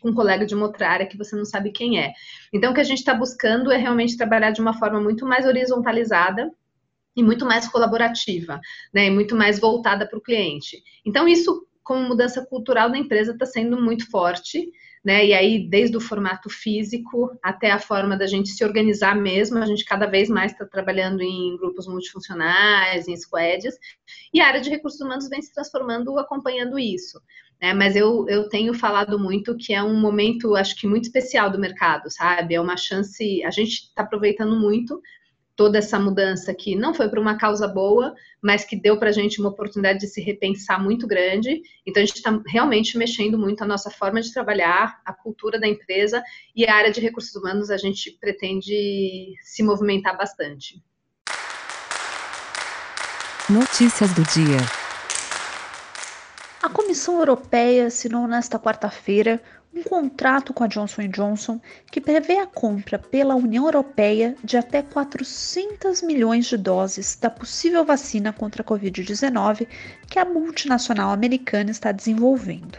com 0.00 0.10
um 0.10 0.14
colega 0.14 0.44
de 0.44 0.54
uma 0.54 0.66
outra 0.66 0.88
área 0.88 1.06
que 1.06 1.16
você 1.16 1.36
não 1.36 1.44
sabe 1.44 1.70
quem 1.70 2.00
é. 2.00 2.12
Então, 2.52 2.72
o 2.72 2.74
que 2.74 2.80
a 2.80 2.84
gente 2.84 2.98
está 2.98 3.14
buscando 3.14 3.70
é 3.70 3.76
realmente 3.76 4.16
trabalhar 4.16 4.50
de 4.50 4.60
uma 4.60 4.74
forma 4.74 5.00
muito 5.00 5.26
mais 5.26 5.46
horizontalizada 5.46 6.50
e 7.14 7.22
muito 7.22 7.44
mais 7.44 7.68
colaborativa, 7.68 8.60
né? 8.92 9.06
E 9.06 9.10
muito 9.10 9.36
mais 9.36 9.58
voltada 9.58 10.06
para 10.06 10.18
o 10.18 10.22
cliente. 10.22 10.82
Então, 11.04 11.28
isso, 11.28 11.66
como 11.82 12.08
mudança 12.08 12.44
cultural 12.46 12.90
da 12.90 12.98
empresa, 12.98 13.32
está 13.32 13.46
sendo 13.46 13.80
muito 13.80 14.10
forte. 14.10 14.70
Né? 15.04 15.26
E 15.26 15.34
aí, 15.34 15.68
desde 15.68 15.96
o 15.96 16.00
formato 16.00 16.48
físico 16.48 17.36
até 17.42 17.72
a 17.72 17.80
forma 17.80 18.16
da 18.16 18.24
gente 18.24 18.50
se 18.50 18.64
organizar 18.64 19.16
mesmo, 19.16 19.58
a 19.58 19.66
gente 19.66 19.84
cada 19.84 20.06
vez 20.06 20.28
mais 20.28 20.52
está 20.52 20.64
trabalhando 20.64 21.20
em 21.20 21.56
grupos 21.56 21.88
multifuncionais, 21.88 23.08
em 23.08 23.16
squads, 23.16 23.76
e 24.32 24.40
a 24.40 24.46
área 24.46 24.60
de 24.60 24.70
recursos 24.70 25.00
humanos 25.00 25.28
vem 25.28 25.42
se 25.42 25.52
transformando 25.52 26.16
acompanhando 26.20 26.78
isso. 26.78 27.20
Né? 27.60 27.74
Mas 27.74 27.96
eu, 27.96 28.26
eu 28.28 28.48
tenho 28.48 28.72
falado 28.74 29.18
muito 29.18 29.56
que 29.56 29.74
é 29.74 29.82
um 29.82 30.00
momento, 30.00 30.54
acho 30.54 30.76
que 30.76 30.86
muito 30.86 31.04
especial 31.04 31.50
do 31.50 31.58
mercado, 31.58 32.08
sabe? 32.08 32.54
É 32.54 32.60
uma 32.60 32.76
chance, 32.76 33.42
a 33.42 33.50
gente 33.50 33.72
está 33.72 34.02
aproveitando 34.02 34.56
muito 34.56 35.00
toda 35.54 35.78
essa 35.78 35.98
mudança 35.98 36.54
que 36.54 36.74
não 36.74 36.94
foi 36.94 37.08
para 37.08 37.20
uma 37.20 37.36
causa 37.36 37.68
boa, 37.68 38.14
mas 38.40 38.64
que 38.64 38.74
deu 38.74 38.98
para 38.98 39.10
a 39.10 39.12
gente 39.12 39.40
uma 39.40 39.50
oportunidade 39.50 40.00
de 40.00 40.06
se 40.06 40.20
repensar 40.20 40.82
muito 40.82 41.06
grande. 41.06 41.62
Então, 41.86 42.02
a 42.02 42.06
gente 42.06 42.16
está 42.16 42.40
realmente 42.46 42.96
mexendo 42.96 43.38
muito 43.38 43.62
a 43.62 43.66
nossa 43.66 43.90
forma 43.90 44.20
de 44.20 44.32
trabalhar, 44.32 45.00
a 45.04 45.12
cultura 45.12 45.60
da 45.60 45.68
empresa 45.68 46.22
e 46.56 46.66
a 46.66 46.74
área 46.74 46.90
de 46.90 47.00
recursos 47.00 47.34
humanos, 47.34 47.70
a 47.70 47.76
gente 47.76 48.10
pretende 48.20 49.34
se 49.42 49.62
movimentar 49.62 50.16
bastante. 50.16 50.82
Notícias 53.50 54.12
do 54.14 54.22
dia. 54.22 54.58
A 56.62 56.68
Comissão 56.68 57.18
Europeia 57.18 57.88
assinou 57.88 58.26
nesta 58.26 58.58
quarta-feira 58.58 59.42
um 59.74 59.82
contrato 59.82 60.52
com 60.52 60.64
a 60.64 60.66
Johnson 60.66 61.08
Johnson 61.08 61.60
que 61.90 62.00
prevê 62.00 62.38
a 62.38 62.46
compra 62.46 62.98
pela 62.98 63.34
União 63.34 63.64
Europeia 63.64 64.36
de 64.44 64.56
até 64.56 64.82
400 64.82 66.02
milhões 66.02 66.46
de 66.46 66.58
doses 66.58 67.16
da 67.20 67.30
possível 67.30 67.84
vacina 67.84 68.32
contra 68.32 68.62
a 68.62 68.64
Covid-19 68.64 69.66
que 70.08 70.18
a 70.18 70.24
multinacional 70.24 71.10
americana 71.10 71.70
está 71.70 71.90
desenvolvendo. 71.90 72.78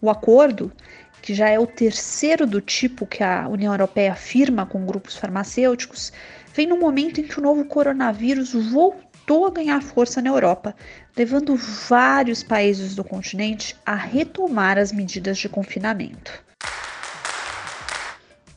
O 0.00 0.08
acordo, 0.08 0.72
que 1.20 1.34
já 1.34 1.48
é 1.48 1.58
o 1.58 1.66
terceiro 1.66 2.46
do 2.46 2.60
tipo 2.60 3.06
que 3.06 3.22
a 3.22 3.48
União 3.48 3.72
Europeia 3.72 4.14
firma 4.14 4.64
com 4.64 4.86
grupos 4.86 5.16
farmacêuticos, 5.16 6.12
vem 6.54 6.66
no 6.66 6.78
momento 6.78 7.20
em 7.20 7.24
que 7.24 7.38
o 7.38 7.42
novo 7.42 7.64
coronavírus 7.66 8.54
voltou 8.54 9.05
voltou 9.26 9.44
a 9.44 9.50
ganhar 9.50 9.82
força 9.82 10.22
na 10.22 10.30
Europa, 10.30 10.74
levando 11.16 11.56
vários 11.56 12.44
países 12.44 12.94
do 12.94 13.02
continente 13.02 13.76
a 13.84 13.96
retomar 13.96 14.78
as 14.78 14.92
medidas 14.92 15.36
de 15.38 15.48
confinamento. 15.48 16.44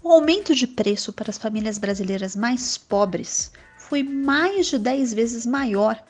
O 0.03 0.12
aumento 0.12 0.53
de 0.53 0.67
preço 0.67 1.12
para 1.12 1.32
as 1.32 1.39
famílias 1.39 1.79
brasileiras 1.79 2.36
mais 2.36 2.77
pobres 2.77 3.51
foi 3.77 4.03
mais 4.03 4.67
de 4.67 4.77
10 4.77 5.13
vezes 5.13 5.45
maior 5.45 6.01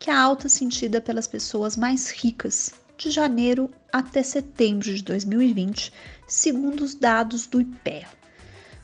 que 0.00 0.10
a 0.10 0.20
alta 0.20 0.48
sentida 0.48 1.00
pelas 1.00 1.28
pessoas 1.28 1.76
mais 1.76 2.10
ricas 2.10 2.72
de 2.96 3.12
janeiro 3.12 3.70
até 3.92 4.22
setembro 4.24 4.92
de 4.92 5.02
2020, 5.02 5.92
segundo 6.26 6.82
os 6.82 6.94
dados 6.94 7.46
do 7.46 7.60
IPEA. 7.60 8.08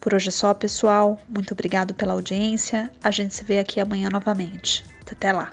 Por 0.00 0.12
hoje 0.12 0.26
é 0.26 0.32
só, 0.32 0.52
pessoal. 0.52 1.22
Muito 1.28 1.52
obrigado 1.52 1.94
pela 1.94 2.14
audiência. 2.14 2.90
A 3.00 3.12
gente 3.12 3.32
se 3.32 3.44
vê 3.44 3.60
aqui 3.60 3.78
amanhã 3.78 4.08
novamente. 4.10 4.84
Até 5.08 5.32
lá. 5.32 5.52